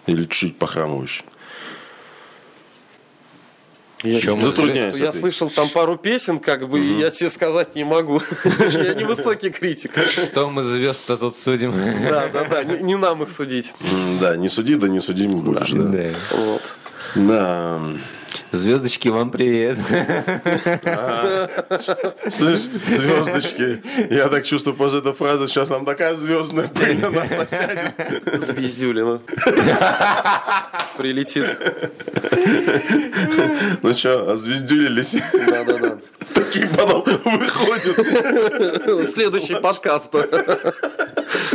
[0.08, 1.24] Или чуть похрамывающий.
[4.04, 4.98] Я, затрудняюсь.
[4.98, 6.86] Я слышал там пару песен, как бы, угу.
[6.86, 8.22] и я тебе сказать не могу.
[8.72, 9.92] Я не высокий критик.
[9.98, 11.74] Что мы звезд-то тут судим?
[12.04, 12.64] Да, да, да.
[12.64, 13.74] Не нам их судить.
[14.20, 15.72] Да, не суди, да не судим будешь.
[15.72, 16.10] Да.
[16.32, 16.62] Вот.
[17.16, 17.82] Да.
[18.52, 19.78] Звездочки, вам привет.
[22.30, 27.32] Слышь, звездочки, я так чувствую после этой фразы, сейчас нам такая звездная пыль на нас
[27.32, 27.94] осядет.
[28.42, 29.22] Звездюлина.
[30.98, 31.46] Прилетит.
[33.82, 35.18] Ну что, звездюлились?
[35.48, 35.98] Да-да-да.
[36.34, 39.14] Такие потом выходят.
[39.14, 40.14] Следующий подкаст.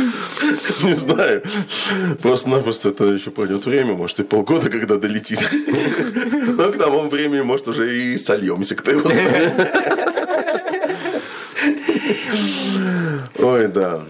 [0.83, 1.43] Не знаю.
[2.21, 5.39] Просто-напросто это еще пройдет время, может и полгода, когда долетит.
[6.57, 9.71] Но к тому времени, может, уже и сольемся, кто его знает.
[13.39, 14.05] Ой, да.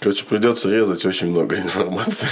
[0.00, 2.28] Короче, придется резать очень много информации.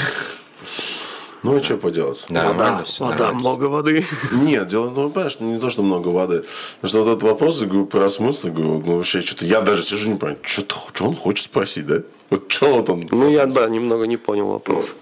[1.42, 2.24] Ну и что поделать?
[2.28, 3.38] Да, вода, все, вода, нормально.
[3.38, 4.04] много воды.
[4.32, 6.44] Нет, дело, ну, понимаешь, не то, что много воды.
[6.80, 9.82] Потому что вот этот вопрос, я говорю, про смысл, говорю, ну вообще что-то, я даже
[9.82, 12.02] сижу не понимаю, что, что он хочет спросить, да?
[12.30, 13.08] Вот что вот он...
[13.10, 14.94] Ну, я, да, немного не понял вопрос.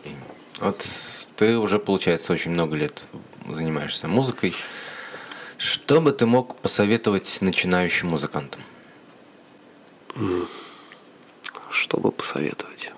[0.60, 0.86] Вот
[1.36, 3.02] ты уже, получается, очень много лет
[3.50, 4.54] занимаешься музыкой.
[5.58, 8.60] Что бы ты мог посоветовать начинающим музыкантам?
[11.70, 12.92] Что бы посоветовать?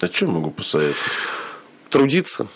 [0.00, 0.98] А что могу посоветовать?
[1.90, 2.46] Трудиться.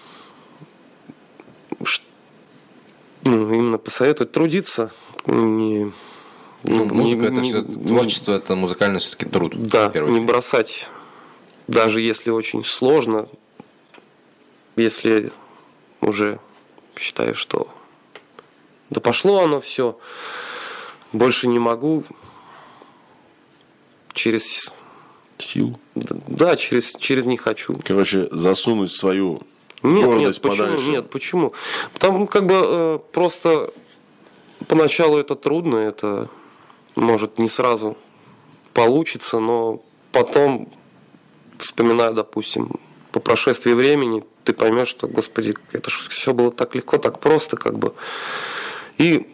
[3.22, 4.93] Ну, именно посоветовать трудиться.
[5.26, 5.93] Не,
[6.64, 9.54] ну, музыка не, это не, творчество, не, это музыкальный все-таки труд.
[9.56, 10.88] Да, не бросать,
[11.68, 13.28] даже если очень сложно,
[14.76, 15.30] если
[16.00, 16.40] уже
[16.96, 17.68] считаю, что
[18.90, 19.98] да пошло оно все,
[21.12, 22.04] больше не могу,
[24.12, 24.72] через
[25.38, 25.78] силу.
[25.94, 27.78] Да, через, через не хочу.
[27.84, 29.42] Короче, засунуть свою
[29.82, 30.66] нет, нет, почему?
[30.66, 30.88] Подальше.
[30.88, 31.52] Нет, почему?
[31.92, 33.70] Потому как бы э, просто
[34.66, 36.28] поначалу это трудно, это
[36.97, 37.97] может не сразу
[38.72, 39.82] получится, но
[40.12, 40.68] потом,
[41.59, 42.72] вспоминая, допустим,
[43.12, 47.57] по прошествии времени, ты поймешь, что, господи, это же все было так легко, так просто,
[47.57, 47.95] как бы.
[48.99, 49.26] И,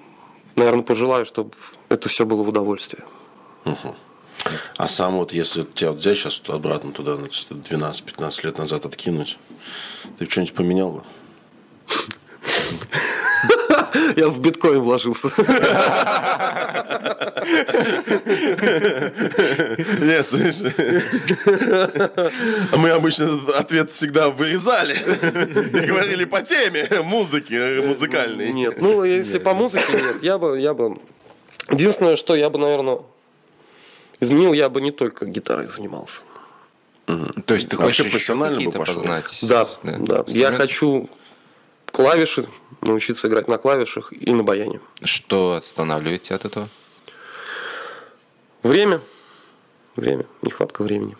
[0.56, 1.50] наверное, пожелаю, чтобы
[1.88, 3.04] это все было в удовольствие.
[3.64, 3.94] Угу.
[4.76, 9.38] А сам вот, если тебя вот взять сейчас обратно туда, 12-15 лет назад откинуть,
[10.18, 11.02] ты что-нибудь поменял бы?
[14.16, 15.28] Я в биткоин вложился.
[20.00, 20.60] Не, слышь.
[22.76, 28.52] Мы обычно этот ответ всегда вырезали и говорили по теме музыки музыкальной.
[28.52, 30.98] Нет, ну если по музыке нет, я бы, я бы.
[31.70, 33.00] Единственное, что я бы, наверное,
[34.20, 36.22] изменил, я бы не только гитарой занимался.
[37.46, 38.94] То есть ты Вообще хочешь профессионально бы пошел?
[38.96, 39.38] познать?
[39.42, 40.24] Да, да.
[40.28, 41.08] Я хочу
[41.90, 42.46] клавиши,
[42.82, 44.80] научиться играть на клавишах и на баяне.
[45.02, 46.68] Что останавливает тебя от этого?
[48.62, 49.00] Время.
[49.96, 50.24] Время.
[50.42, 51.16] Нехватка времени.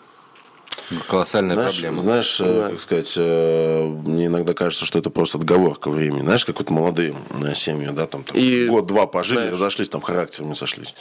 [1.07, 2.01] Колоссальная Знаешь, проблема.
[2.01, 2.69] знаешь, э, Да.
[2.69, 6.21] как сказать, э, мне иногда кажется, что это просто отговорка времени.
[6.21, 7.15] Знаешь, как вот молодые
[7.45, 10.93] э, семьи, да, там, там И, год-два пожили, знаешь- разошлись, там характерами сошлись.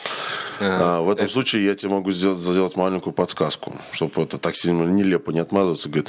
[0.61, 0.99] Ага.
[0.99, 4.85] А, в этом случае я тебе могу сделать, сделать маленькую подсказку, чтобы это так сильно
[4.85, 5.89] нелепо не отмазываться.
[5.89, 6.09] Говорит,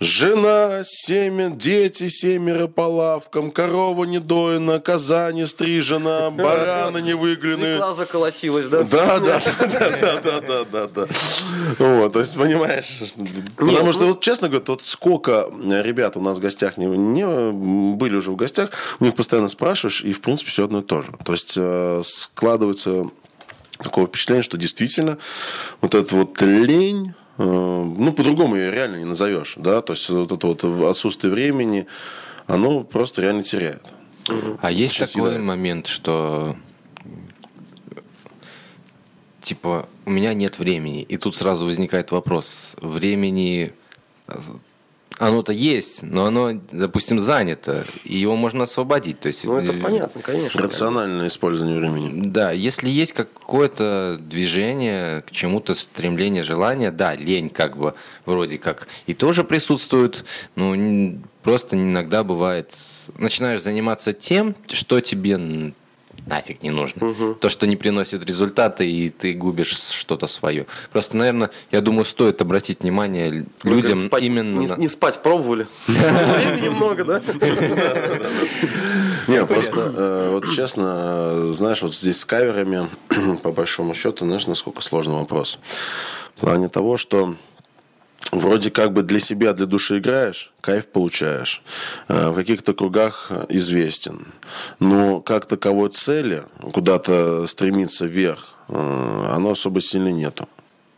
[0.00, 7.74] Жена, семя, дети семеро по лавкам, корова недоена, коза не стрижена, бараны не выглены.
[7.74, 8.84] Свекла заколосилась, да?
[8.84, 11.06] Да, да, да, да, да, да, да.
[11.78, 12.96] Вот, то есть, понимаешь,
[13.56, 16.86] потому что, ну вот, честно говоря, тот сколько э, ребят у нас в гостях не,
[16.86, 17.26] не
[17.96, 18.70] были уже в гостях,
[19.00, 21.12] у них постоянно спрашиваешь, и, в принципе, все одно и то же.
[21.24, 23.10] То есть, э, складывается
[23.78, 25.18] такое впечатление, что действительно
[25.80, 30.46] вот эта вот лень ну, по-другому ее реально не назовешь, да, то есть, вот это
[30.46, 31.86] вот отсутствие времени,
[32.46, 33.82] оно просто реально теряет.
[34.60, 35.44] А есть Очень такой съедает.
[35.44, 36.56] момент, что
[39.40, 43.72] типа у меня нет времени, и тут сразу возникает вопрос времени.
[45.18, 49.18] Оно-то есть, но оно, допустим, занято, и его можно освободить.
[49.18, 50.62] То есть, Ну, это э, понятно, конечно.
[50.62, 52.22] Рациональное использование времени.
[52.24, 57.94] Да, если есть какое-то движение к чему-то, стремление, желание, да, лень как бы
[58.26, 60.76] вроде как и тоже присутствует, но
[61.42, 62.76] просто иногда бывает,
[63.16, 65.74] начинаешь заниматься тем, что тебе
[66.28, 67.34] нафиг не нужно.
[67.40, 70.66] То, что не приносит результаты, и ты губишь что-то свое.
[70.92, 74.60] Просто, наверное, я думаю, стоит обратить внимание Вы, людям спать- именно...
[74.60, 75.66] Не, на- не спать пробовали?
[75.86, 77.22] Времени много, да?
[79.26, 82.88] Не, просто, э, вот честно, знаешь, вот здесь с каверами,
[83.42, 85.58] по большому счету, знаешь, насколько сложный вопрос.
[86.36, 87.34] В плане того, что
[88.32, 91.62] вроде как бы для себя, для души играешь, кайф получаешь,
[92.08, 94.26] э, в каких-то кругах э, известен.
[94.80, 100.48] Но как таковой цели, куда-то стремиться вверх, э, оно особо сильно нету.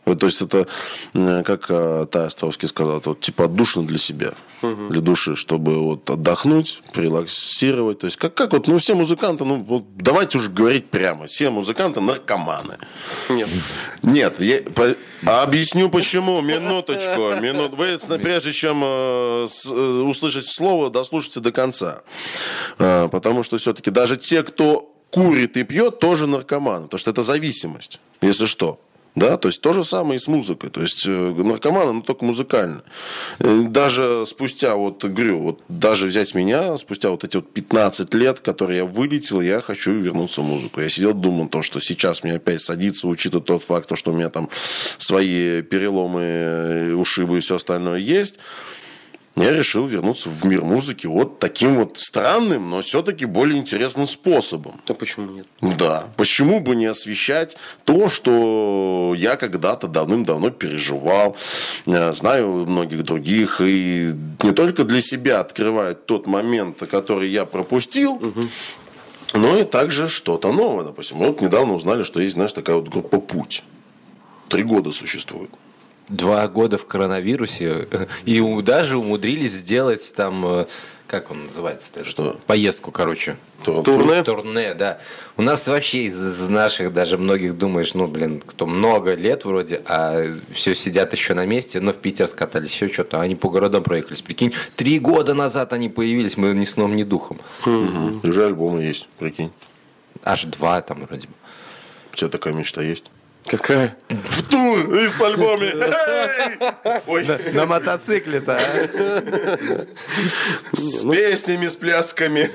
[0.03, 0.67] Вот, то есть это,
[1.13, 6.09] э, как э, Тая Островский сказал, вот типа отдушно для себя, для души, чтобы вот
[6.09, 7.99] отдохнуть, релаксировать.
[7.99, 11.49] То есть как, как вот, ну все музыканты, ну вот давайте уже говорить прямо, все
[11.51, 12.77] музыканты наркоманы.
[13.29, 13.47] Нет.
[14.01, 14.95] Нет, я по-
[15.43, 16.41] объясню почему.
[16.41, 17.35] Минуточку.
[17.39, 17.73] Минут.
[17.73, 22.01] Вы прежде чем э, с- э, услышать слово, дослушайте до конца.
[22.79, 26.85] Э, потому что все-таки даже те, кто курит и пьет, тоже наркоманы.
[26.85, 28.79] Потому что это зависимость, если что.
[29.13, 30.69] Да, то есть то же самое и с музыкой.
[30.69, 32.81] То есть э, наркоманы, но только музыкально.
[33.39, 38.39] Э, Даже спустя, вот говорю, вот даже взять меня, спустя вот эти вот 15 лет,
[38.39, 40.79] которые я вылетел, я хочу вернуться в музыку.
[40.79, 44.15] Я сидел, думал, то, что сейчас мне опять садиться, учитывая тот факт, то, что у
[44.15, 44.49] меня там
[44.97, 48.39] свои переломы, э, ушибы и все остальное есть.
[49.35, 54.81] Я решил вернуться в мир музыки вот таким вот странным, но все-таки более интересным способом.
[54.87, 55.47] А почему нет?
[55.61, 57.55] Да, почему бы не освещать
[57.85, 61.37] то, что я когда-то давным-давно переживал,
[61.87, 64.11] э, знаю многих других, и
[64.43, 68.21] не только для себя открывает тот момент, который я пропустил,
[69.33, 70.83] но и также что-то новое.
[70.83, 73.63] Допустим, мы вот недавно узнали, что есть, знаешь, такая вот группа «Путь».
[74.49, 75.49] Три года существует.
[76.09, 77.87] Два года в коронавирусе
[78.25, 80.65] и даже умудрились сделать там, э,
[81.07, 82.05] как он называется?
[82.05, 82.39] Что?
[82.47, 83.35] Поездку, короче.
[83.63, 84.23] Турне?
[84.23, 84.99] Турне, да.
[85.37, 90.25] У нас вообще из, наших даже многих думаешь, ну, блин, кто много лет вроде, а
[90.51, 93.19] все сидят еще на месте, но в Питер скатались, все что-то.
[93.19, 94.21] Они по городам проехались.
[94.21, 97.39] Прикинь, три года назад они появились, мы ни сном, ни духом.
[98.23, 99.51] Уже альбомы есть, прикинь.
[100.23, 101.33] Аж два там вроде бы.
[102.13, 103.11] У тебя такая мечта есть?
[103.47, 103.97] Какая?
[104.09, 105.73] В тур и с альбомами.
[106.87, 107.01] Эй!
[107.07, 109.57] Ой, На мотоцикле-то, а?
[110.73, 112.51] с песнями, с плясками.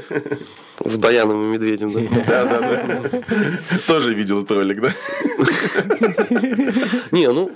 [0.84, 2.00] С Баяном и Медведем, да?
[2.26, 3.78] Да, да, да.
[3.86, 4.92] Тоже видел ролик, да?
[7.10, 7.50] Не, ну,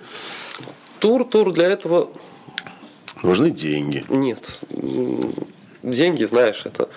[0.98, 2.10] тур, тур для этого
[3.22, 4.04] Нужны деньги.
[4.08, 4.60] нет.
[5.82, 6.88] Деньги, знаешь, это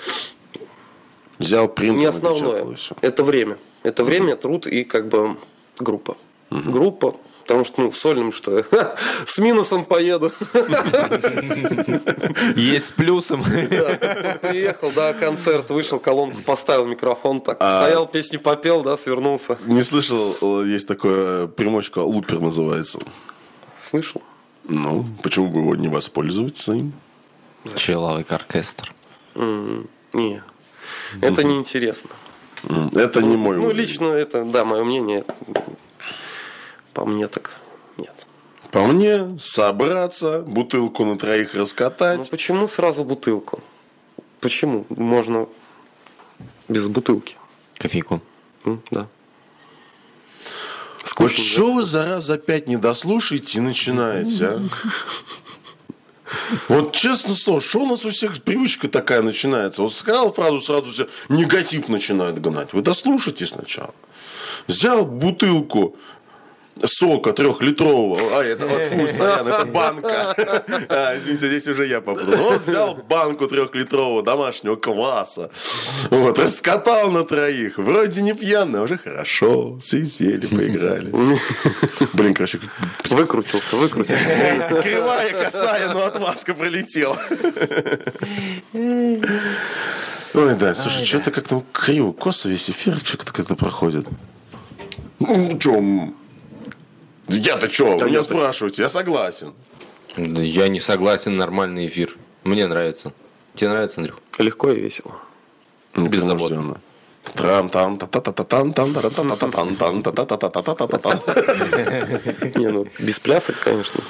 [1.39, 2.65] Взял принт, не основное.
[3.01, 3.57] Это время.
[3.83, 5.37] Это время, труд и как бы
[5.83, 6.17] группа.
[6.49, 8.65] группа, потому что, ну, сольным что,
[9.25, 10.31] с минусом поеду.
[12.55, 13.43] Есть с плюсом.
[13.69, 19.57] Да, приехал, да, концерт, вышел, колонку поставил, микрофон так, стоял, песни попел, да, свернулся.
[19.65, 22.99] Не слышал, э, есть такое примочка, лупер называется.
[23.79, 24.21] Слышал?
[24.65, 26.93] Ну, почему бы его не воспользоваться им?
[27.75, 28.93] Человек оркестр.
[29.35, 30.43] Не,
[31.21, 32.09] это неинтересно.
[32.95, 35.25] Это не мой Ну, лично это, да, мое мнение.
[36.93, 37.51] По мне так
[37.97, 38.25] нет.
[38.71, 42.29] По мне, собраться, бутылку на троих Ну раскатать.
[42.29, 43.61] почему сразу бутылку?
[44.39, 44.85] Почему?
[44.89, 45.47] Можно
[46.67, 47.35] без бутылки.
[47.77, 48.21] Кофейку.
[48.91, 49.07] Да.
[50.99, 51.37] Вот Скучно.
[51.37, 51.43] да?
[51.43, 54.61] что вы за раз за пять не дослушаете и начинаете, а?
[56.67, 59.81] Вот честно слово, что у нас у всех привычка такая начинается?
[59.81, 62.73] Вот сказал фразу, сразу все негатив начинают гнать.
[62.73, 63.93] Вы дослушайте сначала.
[64.67, 65.95] Взял бутылку
[66.85, 68.39] сока трехлитрового.
[68.39, 70.35] А, это вот, фу, сорян, это банка.
[70.89, 72.47] А, извините, здесь уже я попутал.
[72.47, 75.49] Он взял банку трехлитрового домашнего кваса.
[76.09, 77.77] Вот, раскатал на троих.
[77.77, 79.79] Вроде не пьяный, а уже хорошо.
[79.81, 81.11] Сидели, поиграли.
[82.13, 82.59] Блин, короче,
[83.09, 84.23] Выкрутился, выкрутился.
[84.83, 87.17] Кривая, косая, но отмазка пролетела.
[90.33, 94.07] Ой, да, слушай, что-то как-то криво, косо весь эфир что-то как-то проходит.
[95.19, 96.15] Ну, чё, м,
[97.27, 99.53] я-то что, вы меня спрашиваете, я согласен.
[100.17, 102.15] Я не согласен, нормальный эфир.
[102.43, 103.13] Мне нравится.
[103.55, 104.19] Тебе нравится, Андрюх?
[104.37, 105.19] Легко и весело.
[105.95, 106.79] Беззаботно.
[107.33, 110.11] Трам там та та та та там там та та та та там там та
[110.11, 114.01] та та та та та та та Не, ну, без плясок, конечно.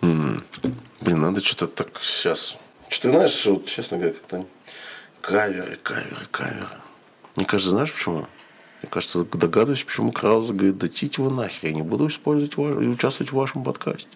[0.00, 2.56] Блин, надо что-то так сейчас.
[2.88, 4.46] Что ты знаешь, вот, честно говоря, как-то
[5.20, 6.80] каверы, каверы, каверы.
[7.36, 8.26] Мне кажется, знаешь почему?
[8.84, 12.82] Мне кажется, догадываюсь, почему Крауза говорит, да тить его нахер, я не буду использовать ва-
[12.82, 14.10] и участвовать в вашем подкасте.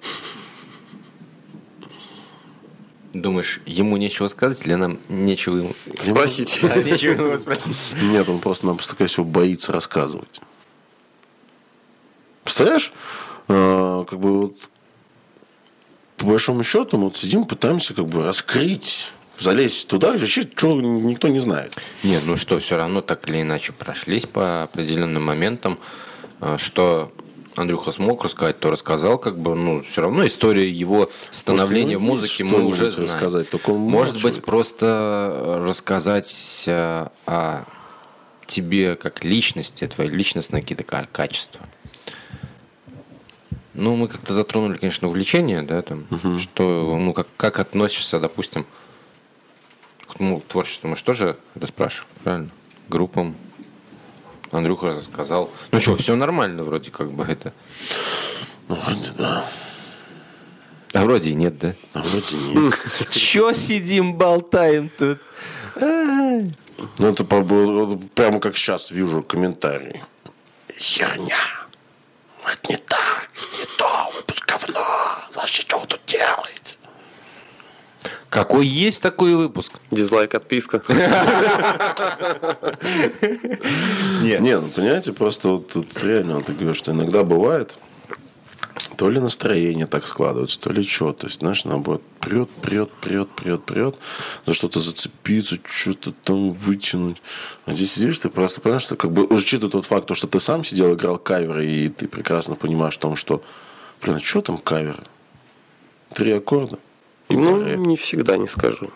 [3.14, 5.74] Думаешь, ему нечего сказать или нам нечего ему...
[5.98, 6.60] Спросите.
[6.70, 7.78] А, нечего ему спросить.
[8.02, 10.42] Нет, он просто-напросто, скорее всего, боится рассказывать.
[12.44, 12.92] Представляешь?
[13.48, 14.56] А, как бы вот
[16.18, 21.28] по большому счету мы вот сидим, пытаемся как бы раскрыть, залезть туда, где что никто
[21.28, 21.76] не знает.
[22.02, 25.78] Нет, ну что, все равно так или иначе прошлись по определенным моментам,
[26.40, 27.12] а, что
[27.56, 32.12] Андрюха смог рассказать, то рассказал, как бы, ну, все равно история его становления в ему
[32.12, 33.10] музыке мы уже знаем.
[33.12, 37.64] рассказать, только он Может быть, просто рассказать а, о
[38.46, 41.60] тебе как личности, твои личностные какие-то ка- качества.
[43.74, 46.06] Ну, мы как-то затронули, конечно, увлечение, да, там,
[46.40, 48.66] что, ну, как, как относишься, допустим,
[50.18, 52.50] ну, творчеству, мы же тоже это спрашивали, правильно?
[52.88, 53.36] Группам.
[54.50, 55.50] Андрюха рассказал.
[55.72, 57.52] Ну что, все нормально вроде как бы это.
[58.68, 59.50] Ну, вроде да,
[60.94, 61.74] А вроде и нет, да?
[61.92, 62.74] а вроде нет.
[63.10, 65.18] Че сидим, болтаем тут?
[65.80, 70.02] Ну, это прямо как сейчас вижу комментарии.
[70.78, 71.36] Херня.
[72.44, 74.86] Это не так, не то, выпуск говно.
[75.34, 75.84] Вообще, что?
[78.30, 79.72] Какой есть такой выпуск?
[79.90, 80.82] Дизлайк, отписка.
[84.22, 84.40] Нет.
[84.40, 87.72] Не, ну понимаете, просто вот тут реально вот я говорю, что иногда бывает,
[88.96, 91.12] то ли настроение так складывается, то ли что.
[91.12, 93.96] То есть, знаешь, наоборот, прет, прет, прет, прет, прет,
[94.44, 97.22] за что-то зацепиться, что-то там вытянуть.
[97.64, 100.38] А здесь сидишь, ты просто понимаешь, что как бы учитывая тот факт, то, что ты
[100.38, 103.42] сам сидел, играл каверы, и ты прекрасно понимаешь о том, что,
[104.02, 105.04] блин, а что там каверы?
[106.12, 106.78] Три аккорда.
[107.28, 108.90] Ну, не всегда, не скажу.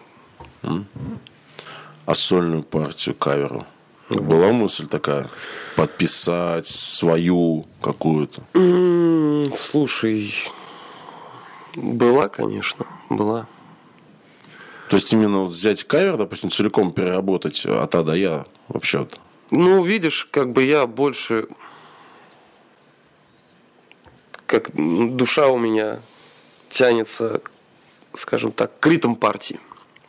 [0.63, 3.67] А сольную партию каверу?
[4.09, 5.29] Была мысль такая?
[5.77, 8.43] Подписать свою какую-то?
[9.57, 10.35] Слушай,
[11.75, 13.47] была, конечно, была.
[14.89, 19.19] То есть именно вот взять кавер, допустим, целиком переработать от А до Я вообще вот.
[19.51, 21.49] Ну, видишь, как бы я больше...
[24.47, 26.01] Как душа у меня
[26.69, 27.41] тянется,
[28.15, 29.61] скажем так, к ритм партии.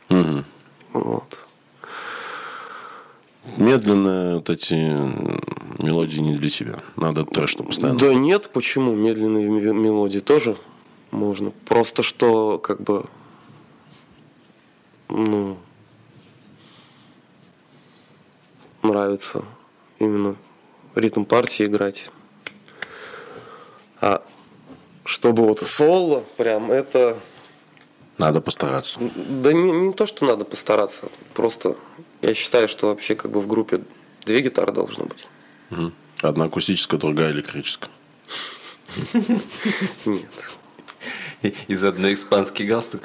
[0.08, 0.44] Мгм.
[0.92, 1.38] Вот.
[3.56, 4.74] Медленные вот эти
[5.82, 6.82] мелодии не для тебя.
[6.96, 7.98] Надо трэш постоянно.
[7.98, 8.94] Да нет, почему?
[8.94, 10.56] Медленные мелодии тоже
[11.10, 11.50] можно.
[11.66, 13.04] Просто что, как бы,
[15.08, 15.58] ну,
[18.82, 19.44] нравится
[19.98, 20.36] именно
[20.94, 22.10] ритм партии играть.
[24.00, 24.24] А
[25.04, 27.18] чтобы вот соло, прям это,
[28.18, 28.98] Надо постараться.
[29.16, 31.76] да не, не то, что надо постараться, просто
[32.22, 33.82] я считаю, что вообще как бы в группе
[34.24, 35.26] две гитары должно быть.
[35.70, 35.92] Мгм.
[36.22, 37.90] Одна акустическая, другая электрическая.
[40.04, 40.28] Нет.
[41.68, 43.02] Из одной испанский галстук.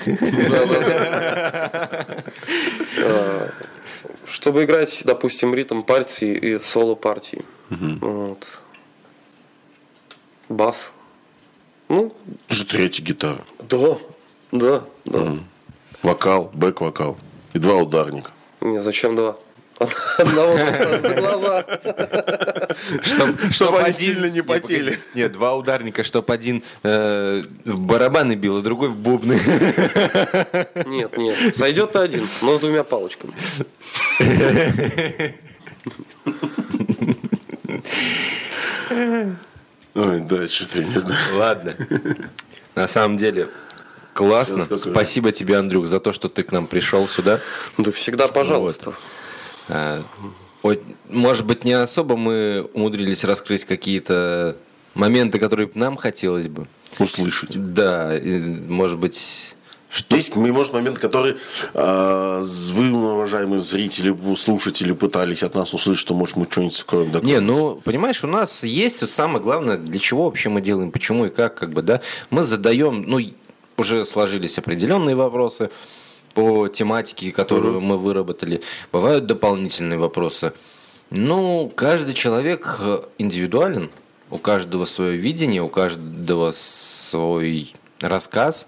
[3.03, 3.49] А,
[4.28, 7.43] Чтобы играть, допустим, ритм партии и соло партии.
[7.70, 8.45] Вот.
[10.47, 10.93] Бас.
[11.89, 12.16] Ну,
[12.49, 13.43] Же третья гитара.
[13.68, 13.97] да,
[14.52, 15.38] да, да.
[16.04, 17.18] Вокал, бэк-вокал.
[17.54, 18.32] И два ударника.
[18.62, 19.38] Не, зачем два?
[20.18, 21.66] Одного за глаза.
[23.50, 25.00] Чтоб, они сильно не потели.
[25.16, 29.39] Нет, два ударника, чтоб один э, в барабаны бил, а другой в бубны.
[30.86, 31.56] Нет, нет.
[31.56, 33.34] Сойдет один, но с двумя палочками.
[39.95, 41.20] Ой, да, что-то я не знаю.
[41.36, 41.76] Ладно.
[42.76, 43.50] На самом деле,
[44.20, 44.78] классно.
[44.78, 47.40] Спасибо тебе, Андрюх, за то, что ты к нам пришел сюда.
[47.78, 48.94] Да всегда пожалуйста.
[49.70, 50.02] А,
[50.62, 54.58] ой, Может быть, не особо мы умудрились раскрыть какие-то
[54.94, 56.68] моменты, которые нам хотелось бы.
[56.98, 57.52] Услышать.
[57.54, 58.20] Да,
[58.68, 59.56] может быть,
[59.90, 61.38] что Есть, может, момент, который
[61.74, 67.12] э, вы, уважаемые зрители, слушатели, пытались от нас услышать, что, может, мы что-нибудь скроем.
[67.12, 70.92] да, Не, ну, понимаешь, у нас есть вот самое главное, для чего вообще мы делаем,
[70.92, 72.02] почему и как, как бы, да.
[72.30, 73.20] Мы задаем, ну,
[73.80, 75.70] уже сложились определенные вопросы
[76.34, 78.62] по тематике, которую мы выработали.
[78.92, 80.54] Бывают дополнительные вопросы.
[81.10, 83.90] Ну, каждый человек э, индивидуален,
[84.30, 88.68] у каждого свое видение, у каждого свой рассказ.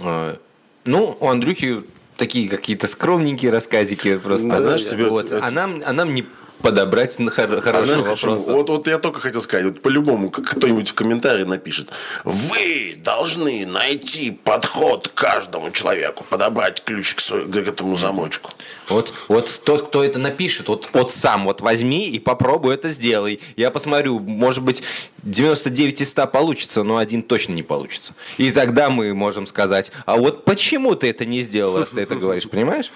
[0.00, 0.36] Э,
[0.84, 1.82] Ну, у Андрюхи
[2.16, 4.56] такие какие-то скромненькие рассказики просто.
[4.56, 5.30] А знаешь, тебе вот.
[5.32, 6.24] вот- а, нам, а нам не
[6.62, 8.52] подобрать на хор- А знаешь, вопроса.
[8.52, 11.88] Вот, вот я только хотел сказать, вот по-любому кто-нибудь в комментарии напишет,
[12.24, 18.50] вы должны найти подход к каждому человеку, подобрать ключ к, своему- к этому замочку.
[18.88, 23.40] Вот, вот тот, кто это напишет, вот, вот сам вот возьми и попробуй это сделай.
[23.56, 24.82] Я посмотрю, может быть,
[25.22, 28.14] 99 из 100 получится, но один точно не получится.
[28.38, 32.14] И тогда мы можем сказать, а вот почему ты это не сделал, раз ты это
[32.14, 32.90] говоришь, понимаешь?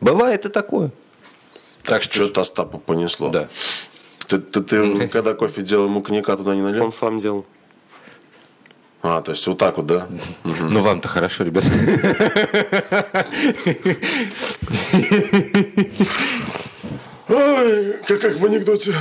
[0.00, 0.90] Бывает и такое.
[1.86, 3.28] Так что, Что-то Остапа понесло.
[3.30, 3.48] да.
[4.26, 6.84] Ты, ты- ты когда кофе делал, ему коньяка туда не налил?
[6.84, 7.46] Он сам делал.
[9.02, 10.08] А, то есть вот так вот, да?
[10.42, 11.64] Ну вам-то хорошо, ребят.
[17.28, 18.94] Ой, как, как в анекдоте.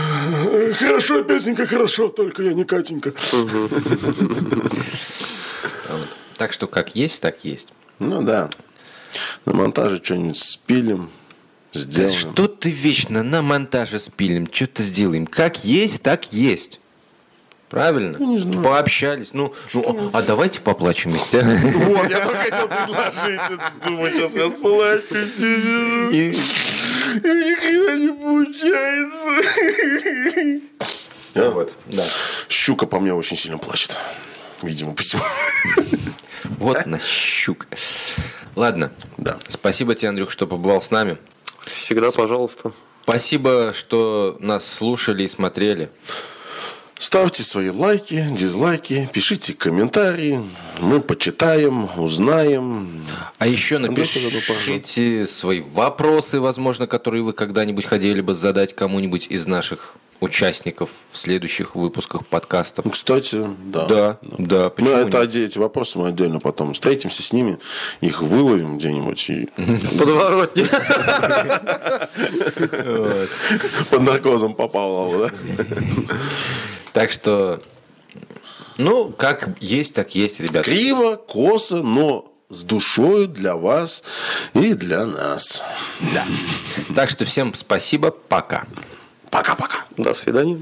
[0.79, 3.13] Хорошо, песенка, хорошо, только я не Катенька.
[6.37, 7.69] Так что как есть, так есть.
[7.99, 8.49] Ну да.
[9.45, 11.09] На монтаже что-нибудь спилим,
[11.79, 12.13] сделаем.
[12.13, 15.25] Что ты вечно на монтаже спилим, что-то сделаем.
[15.27, 16.79] Как есть, так есть.
[17.69, 18.19] Правильно?
[18.61, 19.33] Пообщались.
[19.33, 21.39] Ну, ну, а давайте поплачем вместе.
[21.39, 21.43] а?
[21.43, 23.41] Вот, я только хотел предложить.
[23.83, 25.39] Думаю, сейчас расплачусь.
[26.15, 26.37] И
[27.23, 30.61] ни хрена не получается.
[31.35, 31.73] А, вот.
[31.87, 32.05] Да.
[32.47, 33.91] Щука по мне очень сильно плачет.
[34.61, 35.23] Видимо, почему.
[36.59, 37.67] Вот на щука.
[38.55, 38.91] Ладно.
[39.17, 39.37] Да.
[39.49, 41.17] Спасибо тебе, Андрюх, что побывал с нами.
[41.65, 42.71] Всегда, пожалуйста.
[43.03, 45.91] Спасибо, что нас слушали и смотрели.
[46.97, 50.41] Ставьте свои лайки, дизлайки, пишите комментарии.
[50.79, 53.03] Мы почитаем, узнаем.
[53.37, 59.95] А еще напишите свои вопросы, возможно, которые вы когда-нибудь хотели бы задать кому-нибудь из наших
[60.21, 62.85] участников в следующих выпусках подкастов.
[62.85, 63.85] Ну, Кстати, да.
[63.87, 65.15] Да, да, Мы почему это нет?
[65.15, 67.59] оде- эти вопросы мы отдельно потом встретимся с ними,
[67.99, 69.49] их выловим где-нибудь и
[69.99, 70.65] Подворотни.
[73.89, 75.29] под наркозом попал, да?
[76.95, 77.61] Так что,
[78.77, 80.63] ну, как есть, так есть, ребят.
[80.63, 84.01] Криво, косо, но с душою для вас
[84.53, 85.61] и для нас.
[86.13, 86.25] Да.
[86.95, 88.63] Так что всем спасибо, пока.
[89.29, 89.83] Пока-пока.
[89.97, 90.57] До свидания.